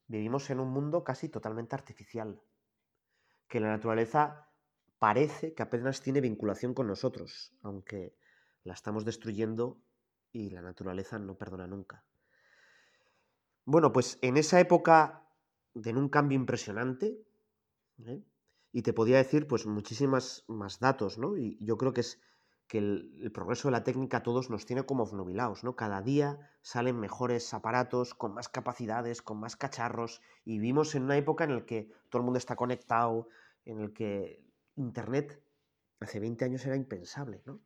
vivimos 0.08 0.50
en 0.50 0.60
un 0.60 0.70
mundo 0.72 1.06
casi 1.06 1.30
totalmente 1.30 1.74
artificial, 1.74 2.42
que 3.48 3.62
la 3.62 3.70
naturaleza 3.70 4.50
parece 5.00 5.54
que 5.54 5.64
apenas 5.64 6.02
tiene 6.02 6.20
vinculación 6.20 6.74
con 6.74 6.88
nosotros, 6.88 7.54
aunque 7.62 8.14
la 8.66 8.74
estamos 8.74 9.06
destruyendo 9.06 9.82
y 10.34 10.50
la 10.50 10.62
naturaleza 10.62 11.18
no 11.18 11.38
perdona 11.38 11.66
nunca. 11.66 12.04
Bueno, 13.64 13.94
pues 13.94 14.20
en 14.22 14.36
esa 14.36 14.60
época 14.60 15.26
de 15.76 15.94
un 15.94 16.10
cambio 16.10 16.36
impresionante, 16.36 17.26
¿eh? 18.06 18.22
Y 18.72 18.84
te 18.84 18.94
podía 18.94 19.18
decir 19.18 19.48
pues 19.48 19.66
muchísimas 19.66 20.44
más 20.48 20.80
datos, 20.80 21.18
¿no? 21.18 21.38
Y 21.38 21.58
yo 21.62 21.78
creo 21.78 21.94
que 21.94 22.02
es 22.02 22.22
que 22.68 22.78
el, 22.78 23.32
progreso 23.34 23.68
de 23.68 23.74
la 23.74 23.84
técnica 23.84 24.18
a 24.18 24.24
todos 24.24 24.50
nos 24.50 24.66
tiene 24.66 24.86
como 24.86 25.04
obnubilados, 25.04 25.64
¿no? 25.64 25.76
Cada 25.76 26.02
día 26.02 26.40
salen 26.62 27.00
mejores 27.00 27.54
aparatos, 27.54 28.14
con 28.14 28.34
más 28.34 28.48
capacidades, 28.48 29.22
con 29.22 29.40
más 29.42 29.58
cacharros, 29.58 30.22
y 30.46 30.60
vivimos 30.60 30.96
en 30.96 31.04
una 31.04 31.18
época 31.18 31.44
en 31.44 31.56
la 31.56 31.66
que 31.66 31.92
todo 32.10 32.22
el 32.22 32.24
mundo 32.24 32.38
está 32.38 32.56
conectado, 32.56 33.28
en 33.66 33.82
el 33.82 33.92
que 33.92 34.46
Internet 34.76 35.44
hace 36.00 36.22
20 36.22 36.46
años 36.46 36.66
era 36.66 36.78
impensable, 36.78 37.44
¿no? 37.46 37.60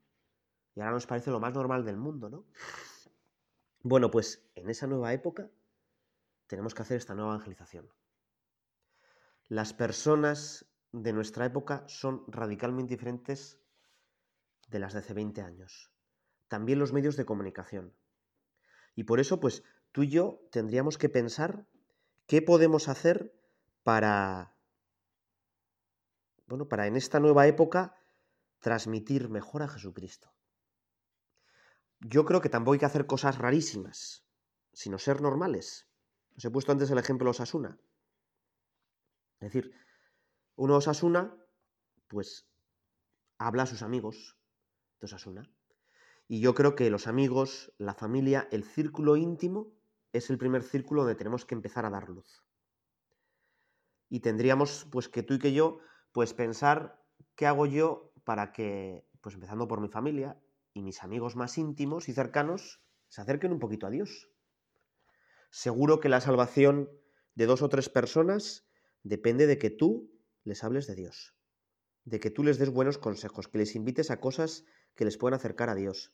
Y 0.74 0.82
ahora 0.82 0.94
nos 0.94 1.06
parece 1.06 1.30
lo 1.30 1.40
más 1.40 1.54
normal 1.54 1.86
del 1.86 1.98
mundo, 1.98 2.30
¿no? 2.30 2.46
Bueno, 3.84 4.10
pues 4.10 4.50
en 4.56 4.72
esa 4.72 4.88
nueva 4.88 5.14
época 5.14 5.52
tenemos 6.48 6.74
que 6.74 6.82
hacer 6.82 6.98
esta 6.98 7.14
nueva 7.14 7.36
evangelización. 7.36 7.88
Las 9.48 9.74
personas 9.74 10.66
de 11.02 11.12
nuestra 11.12 11.46
época 11.46 11.84
son 11.88 12.24
radicalmente 12.28 12.94
diferentes 12.94 13.60
de 14.68 14.80
las 14.80 14.94
de 14.94 15.00
hace 15.00 15.14
20 15.14 15.42
años. 15.42 15.92
También 16.48 16.80
los 16.80 16.94
medios 16.94 17.18
de 17.18 17.26
comunicación. 17.26 17.94
Y 18.96 19.04
por 19.04 19.20
eso, 19.20 19.40
pues, 19.40 19.64
tú 19.92 20.04
y 20.04 20.10
yo 20.10 20.48
tendríamos 20.52 20.98
que 20.98 21.10
pensar 21.10 21.68
qué 22.28 22.42
podemos 22.42 22.88
hacer 22.88 23.34
para, 23.84 24.56
bueno, 26.48 26.70
para 26.70 26.88
en 26.88 26.96
esta 26.96 27.20
nueva 27.20 27.46
época 27.46 27.98
transmitir 28.60 29.30
mejor 29.30 29.64
a 29.64 29.68
Jesucristo. 29.68 30.34
Yo 32.00 32.24
creo 32.24 32.40
que 32.40 32.50
tampoco 32.50 32.74
hay 32.74 32.80
que 32.80 32.86
hacer 32.86 33.06
cosas 33.06 33.38
rarísimas, 33.38 34.26
sino 34.72 34.98
ser 34.98 35.22
normales. 35.22 35.90
Os 36.38 36.46
he 36.46 36.52
puesto 36.52 36.72
antes 36.72 36.90
el 36.90 36.98
ejemplo 36.98 37.26
de 37.26 37.32
Osasuna. 37.32 37.80
Es 39.40 39.52
decir, 39.52 39.74
uno 40.56 40.78
Osasuna, 40.78 41.36
pues 42.08 42.48
habla 43.38 43.64
a 43.64 43.68
sus 43.68 43.82
amigos 43.82 44.38
de 45.00 45.06
Osasuna. 45.06 45.50
Y 46.28 46.40
yo 46.40 46.56
creo 46.56 46.76
que 46.76 46.90
los 46.90 47.08
amigos, 47.08 47.74
la 47.78 47.94
familia, 47.94 48.48
el 48.52 48.64
círculo 48.64 49.16
íntimo 49.16 49.74
es 50.12 50.30
el 50.30 50.38
primer 50.38 50.64
círculo 50.64 51.02
donde 51.02 51.16
tenemos 51.16 51.46
que 51.46 51.56
empezar 51.56 51.86
a 51.86 51.90
dar 51.90 52.10
luz. 52.10 52.44
Y 54.10 54.22
tendríamos, 54.22 54.88
pues 54.92 55.10
que 55.10 55.24
tú 55.24 55.36
y 55.36 55.40
que 55.40 55.54
yo, 55.54 55.80
pues 56.12 56.34
pensar 56.34 57.04
qué 57.36 57.46
hago 57.46 57.66
yo 57.66 58.14
para 58.24 58.52
que, 58.54 59.06
pues 59.22 59.36
empezando 59.36 59.68
por 59.68 59.82
mi 59.82 59.90
familia 59.90 60.40
y 60.74 60.82
mis 60.82 61.04
amigos 61.04 61.36
más 61.36 61.58
íntimos 61.58 62.08
y 62.10 62.14
cercanos, 62.14 62.82
se 63.10 63.22
acerquen 63.22 63.52
un 63.52 63.60
poquito 63.60 63.88
a 63.88 63.90
Dios. 63.90 64.32
Seguro 65.50 66.00
que 66.00 66.10
la 66.10 66.22
salvación 66.22 66.90
de 67.36 67.46
dos 67.46 67.62
o 67.62 67.70
tres 67.70 67.90
personas 67.90 68.68
depende 69.04 69.48
de 69.48 69.58
que 69.58 69.70
tú 69.70 70.15
les 70.46 70.64
hables 70.64 70.88
de 70.88 70.96
Dios, 70.96 71.36
de 72.06 72.20
que 72.20 72.32
tú 72.32 72.44
les 72.44 72.58
des 72.58 72.70
buenos 72.70 72.98
consejos, 72.98 73.48
que 73.50 73.58
les 73.58 73.76
invites 73.76 74.12
a 74.12 74.22
cosas 74.22 74.64
que 74.94 75.04
les 75.04 75.18
puedan 75.18 75.36
acercar 75.36 75.70
a 75.70 75.76
Dios, 75.76 76.14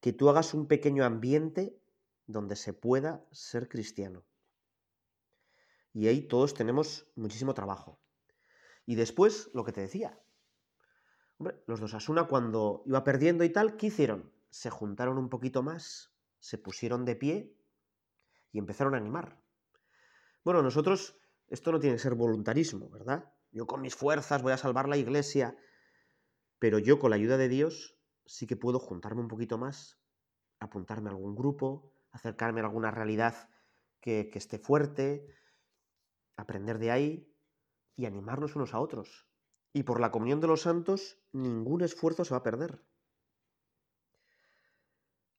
que 0.00 0.12
tú 0.12 0.28
hagas 0.28 0.54
un 0.54 0.66
pequeño 0.66 1.04
ambiente 1.04 1.78
donde 2.26 2.56
se 2.56 2.72
pueda 2.72 3.24
ser 3.30 3.68
cristiano. 3.68 4.24
Y 5.92 6.08
ahí 6.08 6.22
todos 6.22 6.54
tenemos 6.54 7.06
muchísimo 7.14 7.54
trabajo. 7.54 8.00
Y 8.84 8.96
después, 8.96 9.50
lo 9.54 9.64
que 9.64 9.72
te 9.72 9.80
decía. 9.80 10.20
Hombre, 11.38 11.62
los 11.66 11.80
dos 11.80 11.94
Asuna 11.94 12.24
cuando 12.28 12.82
iba 12.86 13.04
perdiendo 13.04 13.44
y 13.44 13.50
tal, 13.50 13.76
¿qué 13.76 13.86
hicieron? 13.86 14.32
Se 14.50 14.70
juntaron 14.70 15.18
un 15.18 15.28
poquito 15.28 15.62
más, 15.62 16.12
se 16.38 16.58
pusieron 16.58 17.04
de 17.04 17.16
pie 17.16 17.56
y 18.52 18.58
empezaron 18.58 18.94
a 18.94 18.98
animar. 18.98 19.38
Bueno, 20.44 20.62
nosotros, 20.62 21.18
esto 21.48 21.72
no 21.72 21.80
tiene 21.80 21.96
que 21.96 22.02
ser 22.02 22.14
voluntarismo, 22.14 22.88
¿verdad? 22.88 23.32
Yo 23.56 23.66
con 23.66 23.80
mis 23.80 23.96
fuerzas 23.96 24.42
voy 24.42 24.52
a 24.52 24.58
salvar 24.58 24.86
la 24.86 24.98
iglesia, 24.98 25.56
pero 26.58 26.78
yo 26.78 26.98
con 26.98 27.08
la 27.08 27.16
ayuda 27.16 27.38
de 27.38 27.48
Dios 27.48 27.96
sí 28.26 28.46
que 28.46 28.54
puedo 28.54 28.78
juntarme 28.78 29.22
un 29.22 29.28
poquito 29.28 29.56
más, 29.56 29.98
apuntarme 30.60 31.08
a 31.08 31.12
algún 31.12 31.34
grupo, 31.34 31.90
acercarme 32.10 32.60
a 32.60 32.64
alguna 32.64 32.90
realidad 32.90 33.48
que, 34.02 34.28
que 34.30 34.38
esté 34.38 34.58
fuerte, 34.58 35.26
aprender 36.36 36.78
de 36.78 36.90
ahí 36.90 37.34
y 37.96 38.04
animarnos 38.04 38.56
unos 38.56 38.74
a 38.74 38.78
otros. 38.78 39.26
Y 39.72 39.84
por 39.84 40.00
la 40.00 40.10
comunión 40.10 40.42
de 40.42 40.48
los 40.48 40.60
santos, 40.60 41.16
ningún 41.32 41.80
esfuerzo 41.80 42.26
se 42.26 42.34
va 42.34 42.38
a 42.38 42.42
perder. 42.42 42.84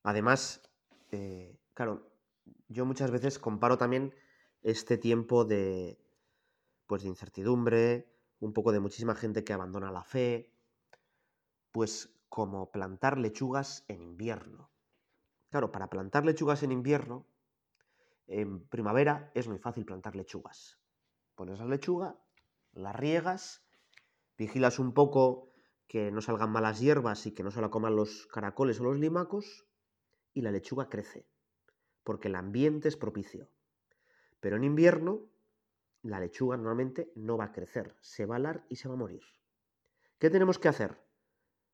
Además, 0.01 0.67
eh, 1.11 1.55
claro, 1.75 2.09
yo 2.67 2.83
muchas 2.83 3.11
veces 3.11 3.37
comparo 3.37 3.77
también 3.77 4.15
este 4.63 4.97
tiempo 4.97 5.45
de, 5.45 5.99
pues 6.87 7.03
de 7.03 7.09
incertidumbre, 7.09 8.09
un 8.39 8.53
poco 8.53 8.71
de 8.71 8.79
muchísima 8.79 9.15
gente 9.15 9.43
que 9.43 9.53
abandona 9.53 9.91
la 9.91 10.03
fe, 10.03 10.53
pues 11.71 12.09
como 12.29 12.71
plantar 12.71 13.17
lechugas 13.17 13.85
en 13.87 14.01
invierno. 14.01 14.71
Claro, 15.49 15.71
para 15.71 15.89
plantar 15.89 16.25
lechugas 16.25 16.63
en 16.63 16.71
invierno, 16.71 17.25
en 18.27 18.67
primavera 18.67 19.31
es 19.35 19.47
muy 19.47 19.59
fácil 19.59 19.85
plantar 19.85 20.15
lechugas. 20.15 20.79
Pones 21.35 21.59
la 21.59 21.65
lechuga, 21.65 22.19
la 22.73 22.93
riegas, 22.93 23.63
vigilas 24.37 24.79
un 24.79 24.93
poco 24.93 25.51
que 25.87 26.11
no 26.11 26.21
salgan 26.21 26.51
malas 26.51 26.79
hierbas 26.79 27.25
y 27.25 27.31
que 27.31 27.43
no 27.43 27.51
se 27.51 27.61
la 27.61 27.69
coman 27.69 27.95
los 27.95 28.27
caracoles 28.27 28.79
o 28.79 28.83
los 28.83 28.99
limacos, 28.99 29.65
y 30.33 30.41
la 30.41 30.51
lechuga 30.51 30.89
crece, 30.89 31.25
porque 32.03 32.27
el 32.27 32.35
ambiente 32.35 32.89
es 32.89 32.97
propicio. 32.97 33.49
Pero 34.39 34.57
en 34.57 34.65
invierno 34.65 35.21
la 36.07 36.19
lechuga 36.19 36.55
normalmente 36.55 37.11
no 37.15 37.37
va 37.37 37.45
a 37.45 37.51
crecer, 37.51 37.95
se 38.01 38.25
va 38.25 38.35
a 38.35 38.37
alar 38.37 38.65
y 38.69 38.77
se 38.77 38.87
va 38.87 38.93
a 38.93 38.97
morir. 38.97 39.23
¿Qué 40.19 40.29
tenemos 40.29 40.57
que 40.57 40.69
hacer 40.69 41.03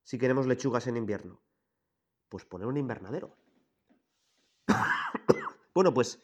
si 0.03 0.17
queremos 0.17 0.47
lechugas 0.47 0.87
en 0.87 0.97
invierno? 0.97 1.41
Pues 2.29 2.43
poner 2.45 2.67
un 2.67 2.77
invernadero. 2.77 3.37
bueno, 5.75 5.93
pues 5.93 6.19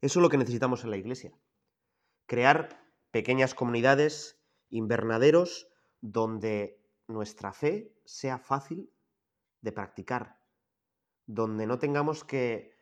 eso 0.00 0.18
es 0.18 0.22
lo 0.22 0.30
que 0.30 0.38
necesitamos 0.38 0.84
en 0.84 0.90
la 0.90 0.96
iglesia. 0.96 1.32
Crear 2.24 2.82
pequeñas 3.10 3.54
comunidades, 3.54 4.40
invernaderos, 4.70 5.68
donde 6.00 6.82
nuestra 7.08 7.52
fe 7.52 7.92
sea 8.04 8.38
fácil 8.38 8.90
de 9.60 9.72
practicar, 9.72 10.40
donde 11.26 11.66
no 11.66 11.78
tengamos 11.78 12.24
que 12.24 12.77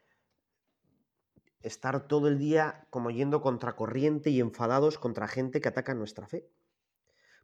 estar 1.66 2.07
todo 2.07 2.29
el 2.29 2.38
día 2.38 2.87
como 2.90 3.11
yendo 3.11 3.40
contracorriente 3.40 4.31
y 4.31 4.40
enfadados 4.40 4.98
contra 4.98 5.26
gente 5.26 5.61
que 5.61 5.68
ataca 5.68 5.94
nuestra 5.94 6.26
fe. 6.26 6.48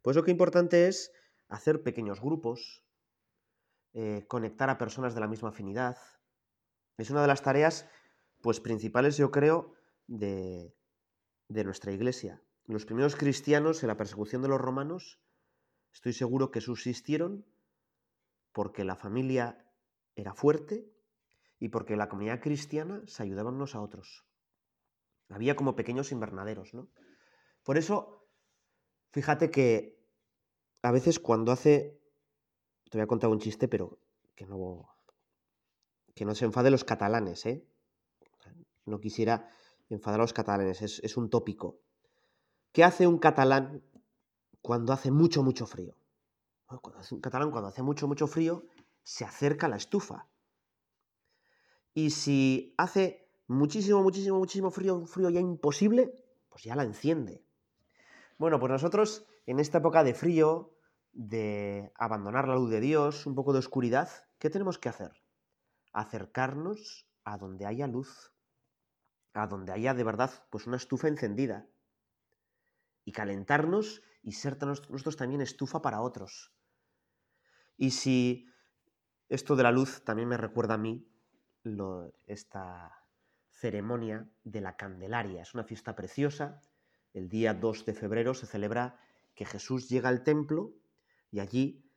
Pues 0.01 0.15
lo 0.15 0.23
que 0.23 0.31
importante 0.31 0.87
es 0.87 1.11
hacer 1.49 1.83
pequeños 1.83 2.21
grupos, 2.21 2.85
eh, 3.93 4.25
conectar 4.27 4.69
a 4.69 4.77
personas 4.77 5.13
de 5.13 5.19
la 5.19 5.27
misma 5.27 5.49
afinidad. 5.49 5.97
Es 6.97 7.09
una 7.09 7.21
de 7.21 7.27
las 7.27 7.41
tareas 7.41 7.89
pues 8.41 8.61
principales, 8.61 9.17
yo 9.17 9.29
creo, 9.29 9.73
de, 10.07 10.73
de 11.49 11.63
nuestra 11.65 11.91
iglesia. 11.91 12.41
Los 12.65 12.85
primeros 12.85 13.17
cristianos 13.17 13.83
en 13.83 13.87
la 13.87 13.97
persecución 13.97 14.41
de 14.41 14.47
los 14.47 14.61
romanos, 14.61 15.19
estoy 15.91 16.13
seguro 16.13 16.49
que 16.49 16.61
subsistieron 16.61 17.45
porque 18.53 18.85
la 18.85 18.95
familia 18.95 19.69
era 20.15 20.33
fuerte 20.33 20.92
y 21.63 21.69
porque 21.69 21.95
la 21.95 22.09
comunidad 22.09 22.41
cristiana 22.41 23.01
se 23.07 23.23
ayudaban 23.23 23.53
unos 23.53 23.73
a 23.73 23.79
otros. 23.79 24.25
Había 25.29 25.55
como 25.55 25.77
pequeños 25.77 26.11
invernaderos, 26.11 26.73
¿no? 26.73 26.89
Por 27.63 27.77
eso, 27.77 28.27
fíjate 29.11 29.49
que 29.49 29.97
a 30.81 30.91
veces 30.91 31.21
cuando 31.21 31.53
hace... 31.53 32.01
Te 32.89 32.97
voy 32.97 33.03
a 33.03 33.07
contar 33.07 33.29
un 33.29 33.39
chiste, 33.39 33.69
pero 33.69 33.97
que 34.35 34.45
no... 34.45 34.89
Que 36.13 36.25
no 36.25 36.35
se 36.35 36.43
enfade 36.43 36.69
los 36.69 36.83
catalanes, 36.83 37.45
¿eh? 37.45 37.65
No 38.83 38.99
quisiera 38.99 39.49
enfadar 39.87 40.19
a 40.19 40.23
los 40.23 40.33
catalanes, 40.33 40.81
es, 40.81 40.99
es 40.99 41.15
un 41.15 41.29
tópico. 41.29 41.79
¿Qué 42.73 42.83
hace 42.83 43.07
un 43.07 43.19
catalán 43.19 43.81
cuando 44.61 44.91
hace 44.91 45.11
mucho, 45.11 45.43
mucho 45.43 45.65
frío? 45.65 45.95
Cuando 46.65 46.99
hace 46.99 47.15
un 47.15 47.21
catalán, 47.21 47.51
cuando 47.51 47.69
hace 47.69 47.83
mucho, 47.83 48.05
mucho 48.05 48.27
frío, 48.27 48.65
se 49.01 49.23
acerca 49.23 49.67
a 49.67 49.69
la 49.69 49.77
estufa. 49.77 50.27
Y 51.93 52.09
si 52.09 52.73
hace 52.77 53.29
muchísimo, 53.47 54.01
muchísimo, 54.01 54.39
muchísimo 54.39 54.71
frío, 54.71 55.05
frío 55.05 55.29
ya 55.29 55.39
imposible, 55.39 56.13
pues 56.49 56.63
ya 56.63 56.75
la 56.75 56.83
enciende. 56.83 57.45
Bueno, 58.37 58.59
pues 58.59 58.71
nosotros 58.71 59.25
en 59.45 59.59
esta 59.59 59.77
época 59.77 60.03
de 60.03 60.13
frío, 60.13 60.77
de 61.11 61.91
abandonar 61.95 62.47
la 62.47 62.55
luz 62.55 62.71
de 62.71 62.79
Dios, 62.79 63.25
un 63.27 63.35
poco 63.35 63.53
de 63.53 63.59
oscuridad, 63.59 64.09
¿qué 64.39 64.49
tenemos 64.49 64.79
que 64.79 64.89
hacer? 64.89 65.11
Acercarnos 65.91 67.07
a 67.23 67.37
donde 67.37 67.65
haya 67.65 67.87
luz, 67.87 68.33
a 69.33 69.47
donde 69.47 69.71
haya 69.71 69.93
de 69.93 70.03
verdad 70.03 70.31
pues 70.49 70.65
una 70.65 70.77
estufa 70.77 71.07
encendida 71.07 71.67
y 73.05 73.11
calentarnos 73.11 74.01
y 74.23 74.31
ser 74.31 74.57
nosotros 74.63 75.17
también 75.17 75.41
estufa 75.41 75.81
para 75.81 76.01
otros. 76.01 76.53
Y 77.77 77.91
si 77.91 78.47
esto 79.29 79.55
de 79.55 79.63
la 79.63 79.71
luz 79.71 80.03
también 80.03 80.29
me 80.29 80.37
recuerda 80.37 80.75
a 80.75 80.77
mí 80.77 81.12
esta 82.27 83.05
ceremonia 83.49 84.29
de 84.43 84.61
la 84.61 84.75
Candelaria. 84.75 85.41
Es 85.41 85.53
una 85.53 85.63
fiesta 85.63 85.95
preciosa. 85.95 86.61
El 87.13 87.29
día 87.29 87.53
2 87.53 87.85
de 87.85 87.93
febrero 87.93 88.33
se 88.33 88.45
celebra 88.45 88.99
que 89.35 89.45
Jesús 89.45 89.89
llega 89.89 90.09
al 90.09 90.23
templo 90.23 90.73
y 91.31 91.39
allí 91.39 91.89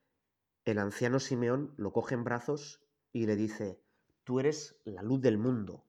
el 0.65 0.79
anciano 0.79 1.21
Simeón 1.21 1.75
lo 1.77 1.93
coge 1.93 2.15
en 2.15 2.25
brazos 2.25 2.83
y 3.13 3.27
le 3.27 3.37
dice, 3.37 3.81
tú 4.25 4.41
eres 4.41 4.81
la 4.85 5.03
luz 5.03 5.21
del 5.21 5.39
mundo. 5.39 5.85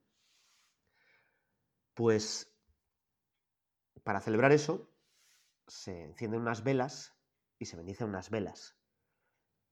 Pues 1.93 2.53
para 4.03 4.21
celebrar 4.21 4.51
eso 4.51 4.89
se 5.67 6.03
encienden 6.03 6.41
unas 6.41 6.63
velas 6.63 7.15
y 7.59 7.65
se 7.65 7.75
bendicen 7.75 8.07
unas 8.07 8.29
velas. 8.29 8.75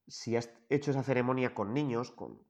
Si 0.08 0.36
has 0.36 0.50
hecho 0.70 0.92
esa 0.92 1.04
ceremonia 1.04 1.54
con 1.54 1.74
niños, 1.74 2.12
con... 2.12 2.46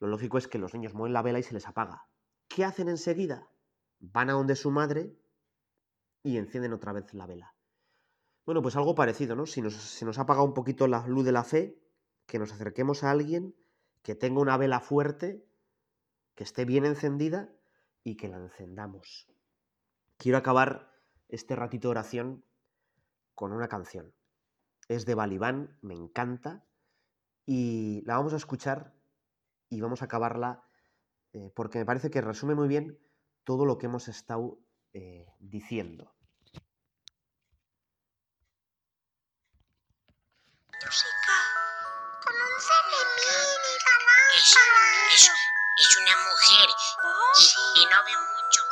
lo 0.00 0.08
lógico 0.08 0.38
es 0.38 0.48
que 0.48 0.58
los 0.58 0.74
niños 0.74 0.94
mueven 0.94 1.12
la 1.12 1.22
vela 1.22 1.38
y 1.38 1.42
se 1.42 1.54
les 1.54 1.66
apaga. 1.66 2.06
¿Qué 2.48 2.64
hacen 2.64 2.88
enseguida? 2.88 3.50
Van 3.98 4.30
a 4.30 4.34
donde 4.34 4.56
su 4.56 4.70
madre 4.70 5.16
y 6.22 6.36
encienden 6.36 6.72
otra 6.72 6.92
vez 6.92 7.12
la 7.14 7.26
vela. 7.26 7.54
Bueno, 8.46 8.62
pues 8.62 8.76
algo 8.76 8.94
parecido, 8.94 9.36
¿no? 9.36 9.46
Si 9.46 9.60
nos, 9.60 9.74
se 9.74 10.04
nos 10.04 10.18
apaga 10.18 10.42
un 10.42 10.54
poquito 10.54 10.86
la 10.86 11.06
luz 11.06 11.24
de 11.24 11.32
la 11.32 11.44
fe, 11.44 11.78
que 12.26 12.38
nos 12.38 12.52
acerquemos 12.52 13.04
a 13.04 13.10
alguien 13.10 13.54
que 14.02 14.14
tenga 14.14 14.40
una 14.40 14.56
vela 14.56 14.80
fuerte, 14.80 15.44
que 16.34 16.44
esté 16.44 16.64
bien 16.64 16.84
encendida 16.84 17.52
y 18.04 18.16
que 18.16 18.28
la 18.28 18.36
encendamos. 18.36 19.28
Quiero 20.16 20.38
acabar 20.38 20.92
este 21.28 21.56
ratito 21.56 21.88
de 21.88 21.92
oración 21.92 22.44
con 23.34 23.52
una 23.52 23.68
canción. 23.68 24.14
Es 24.88 25.04
de 25.04 25.14
Balibán, 25.14 25.76
me 25.82 25.94
encanta, 25.94 26.64
y 27.44 28.02
la 28.06 28.16
vamos 28.16 28.32
a 28.32 28.36
escuchar 28.36 28.97
y 29.70 29.80
vamos 29.80 30.02
a 30.02 30.06
acabarla 30.06 30.62
eh, 31.32 31.50
porque 31.54 31.78
me 31.78 31.84
parece 31.84 32.10
que 32.10 32.20
resume 32.20 32.54
muy 32.54 32.68
bien 32.68 32.98
todo 33.44 33.64
lo 33.64 33.78
que 33.78 33.86
hemos 33.86 34.08
estado 34.08 34.58
eh, 34.92 35.26
diciendo. 35.38 36.14
Es, 44.36 45.30
es, 45.76 45.98
una 45.98 46.16
mujer 46.16 46.68
y, 47.76 47.80
y 47.80 47.84
no 47.86 48.04
ve 48.04 48.12
mucho. 48.12 48.62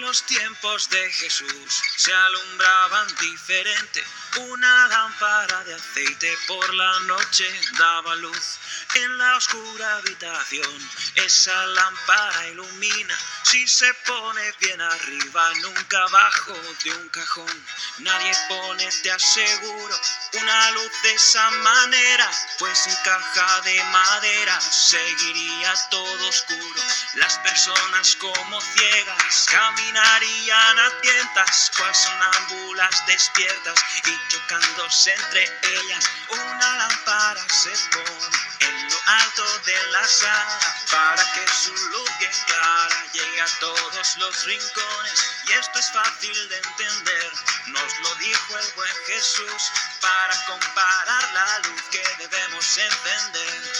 Los 0.00 0.22
tiempos 0.24 0.90
de 0.90 1.12
Jesús 1.12 1.82
se 1.96 2.12
alumbraban 2.12 3.06
diferente. 3.20 4.04
Una 4.38 4.88
lámpara 4.88 5.64
de 5.64 5.74
aceite 5.74 6.36
por 6.46 6.74
la 6.74 7.00
noche 7.00 7.48
daba 7.78 8.14
luz 8.16 8.58
en 8.94 9.18
la 9.18 9.36
oscura 9.36 9.96
habitación. 9.96 10.90
Esa 11.16 11.66
lámpara 11.66 12.48
ilumina 12.48 13.16
si 13.50 13.66
se 13.66 13.92
pone 14.06 14.52
bien 14.60 14.80
arriba, 14.80 15.52
nunca 15.62 15.98
abajo 16.04 16.52
de 16.84 16.92
un 16.92 17.08
cajón. 17.08 17.66
Nadie 17.98 18.32
pone, 18.48 18.88
te 19.02 19.10
aseguro, 19.10 20.00
una 20.34 20.70
luz 20.70 20.92
de 21.02 21.14
esa 21.14 21.50
manera, 21.50 22.30
pues 22.60 22.86
en 22.86 22.94
caja 23.02 23.60
de 23.62 23.82
madera 23.84 24.60
seguiría 24.60 25.74
todo 25.90 26.28
oscuro. 26.28 26.82
Las 27.14 27.38
personas 27.38 28.14
como 28.16 28.60
ciegas 28.60 29.46
caminarían 29.50 30.78
a 30.78 31.00
tientas, 31.00 31.72
cual 31.76 31.94
sonámbulas 31.94 33.04
despiertas 33.06 33.84
y 34.06 34.28
chocándose 34.28 35.12
entre 35.12 35.44
ellas. 35.72 36.04
Una 36.28 36.76
lámpara 36.76 37.44
se 37.48 37.70
pone 37.90 38.79
lo 38.88 38.98
alto 39.06 39.58
de 39.66 39.82
la 39.92 40.06
sala 40.06 40.58
para 40.90 41.32
que 41.32 41.46
su 41.48 41.74
luz 41.74 42.10
bien 42.18 42.32
clara 42.46 43.06
llegue 43.12 43.40
a 43.40 43.58
todos 43.60 44.16
los 44.18 44.44
rincones. 44.44 45.24
Y 45.48 45.52
esto 45.52 45.78
es 45.78 45.90
fácil 45.92 46.48
de 46.48 46.56
entender, 46.56 47.32
nos 47.66 47.98
lo 48.00 48.14
dijo 48.16 48.58
el 48.58 48.72
buen 48.74 48.94
Jesús 49.06 49.72
para 50.00 50.46
comparar 50.46 51.32
la 51.32 51.58
luz 51.68 51.82
que 51.90 52.02
debemos 52.18 52.78
encender. 52.78 53.79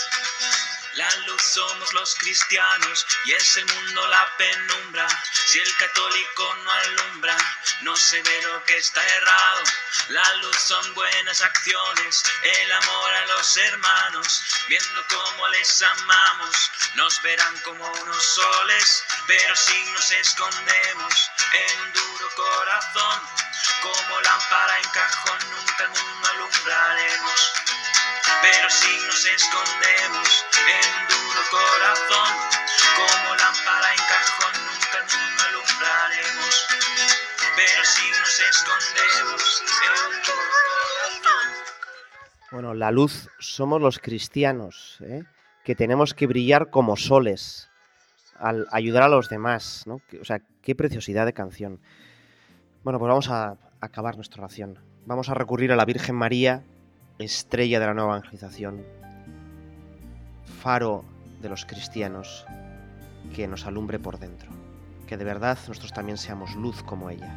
La 1.11 1.17
luz 1.27 1.43
somos 1.43 1.93
los 1.95 2.15
cristianos 2.17 3.05
y 3.25 3.33
es 3.33 3.57
el 3.57 3.67
mundo 3.67 4.07
la 4.07 4.37
penumbra. 4.37 5.09
Si 5.47 5.59
el 5.59 5.77
católico 5.77 6.55
no 6.63 6.71
alumbra, 6.71 7.37
no 7.81 7.97
se 7.97 8.23
ve 8.23 8.43
lo 8.43 8.65
que 8.65 8.77
está 8.77 9.05
errado. 9.05 9.65
La 10.11 10.35
luz 10.35 10.57
son 10.57 10.95
buenas 10.95 11.41
acciones, 11.41 12.23
el 12.43 12.73
amor 12.73 13.11
a 13.13 13.27
los 13.27 13.57
hermanos, 13.57 14.43
viendo 14.69 15.05
cómo 15.09 15.49
les 15.49 15.83
amamos. 15.83 16.71
Nos 16.95 17.21
verán 17.23 17.59
como 17.65 17.85
unos 17.91 18.25
soles, 18.25 19.05
pero 19.27 19.57
si 19.57 19.83
nos 19.93 20.11
escondemos 20.13 21.31
en 21.53 21.81
un 21.81 21.93
duro 21.93 22.31
corazón, 22.37 23.21
como 23.83 24.21
lámpara 24.21 24.79
en 24.79 24.91
cajón, 24.91 25.51
nunca 25.51 25.85
el 25.85 25.91
mundo 25.91 26.29
alumbraremos. 26.29 27.70
Pero 28.43 28.71
si 28.71 29.07
nos 29.07 29.27
escondemos 29.27 30.45
en 30.57 31.09
duro 31.09 31.43
corazón, 31.51 32.33
como 32.97 33.37
lámpara 33.37 33.91
en 33.93 34.03
cajón, 34.09 34.55
nunca 34.65 34.99
mundo 35.13 35.43
alumbraremos. 35.49 36.69
Pero 37.57 37.85
si 37.85 38.11
nos 38.11 38.41
escondemos 38.41 39.63
en 39.83 40.23
duro 40.23 40.49
corazón. 40.65 41.51
Bueno, 42.53 42.75
la 42.75 42.91
luz 42.91 43.29
somos 43.39 43.81
los 43.81 43.99
cristianos, 43.99 44.99
¿eh? 45.03 45.25
que 45.65 45.75
tenemos 45.75 46.15
que 46.15 46.27
brillar 46.27 46.71
como 46.71 46.97
soles 46.97 47.69
al 48.39 48.67
ayudar 48.73 49.03
a 49.03 49.09
los 49.09 49.29
demás, 49.29 49.83
¿no? 49.87 50.01
O 50.19 50.25
sea, 50.25 50.41
qué 50.63 50.75
preciosidad 50.75 51.27
de 51.27 51.35
canción. 51.35 51.81
Bueno, 52.85 52.99
pues 52.99 53.09
vamos 53.09 53.29
a 53.29 53.59
acabar 53.81 54.17
nuestra 54.17 54.43
oración. 54.43 54.79
Vamos 55.05 55.29
a 55.29 55.35
recurrir 55.35 55.73
a 55.73 55.77
la 55.77 55.85
Virgen 55.85 56.17
María, 56.17 56.65
estrella 57.25 57.79
de 57.79 57.87
la 57.87 57.95
nueva 57.95 58.17
evangelización, 58.17 58.83
faro 60.63 61.05
de 61.41 61.49
los 61.49 61.65
cristianos, 61.67 62.47
que 63.35 63.47
nos 63.47 63.67
alumbre 63.67 63.99
por 63.99 64.19
dentro. 64.19 64.51
Que 65.07 65.17
de 65.17 65.25
verdad 65.25 65.59
nosotros 65.69 65.93
también 65.93 66.19
seamos 66.19 66.55
luz 66.55 66.83
como 66.83 67.11
ella. 67.11 67.37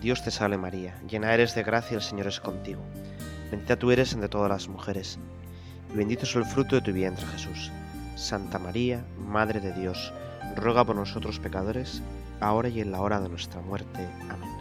Dios 0.00 0.22
te 0.22 0.30
salve 0.30 0.58
María, 0.58 0.94
llena 1.08 1.32
eres 1.32 1.54
de 1.54 1.62
gracia, 1.62 1.96
el 1.96 2.02
Señor 2.02 2.26
es 2.26 2.40
contigo. 2.40 2.82
Bendita 3.50 3.76
tú 3.76 3.90
eres 3.90 4.12
entre 4.12 4.28
todas 4.28 4.50
las 4.50 4.68
mujeres, 4.68 5.18
y 5.92 5.96
bendito 5.96 6.24
es 6.24 6.34
el 6.34 6.44
fruto 6.44 6.76
de 6.76 6.82
tu 6.82 6.92
vientre 6.92 7.26
Jesús. 7.26 7.70
Santa 8.16 8.58
María, 8.58 9.04
Madre 9.18 9.60
de 9.60 9.72
Dios, 9.72 10.12
ruega 10.56 10.84
por 10.84 10.96
nosotros 10.96 11.38
pecadores, 11.38 12.02
ahora 12.40 12.68
y 12.68 12.80
en 12.80 12.92
la 12.92 13.00
hora 13.00 13.20
de 13.20 13.28
nuestra 13.28 13.60
muerte. 13.60 14.08
Amén. 14.30 14.53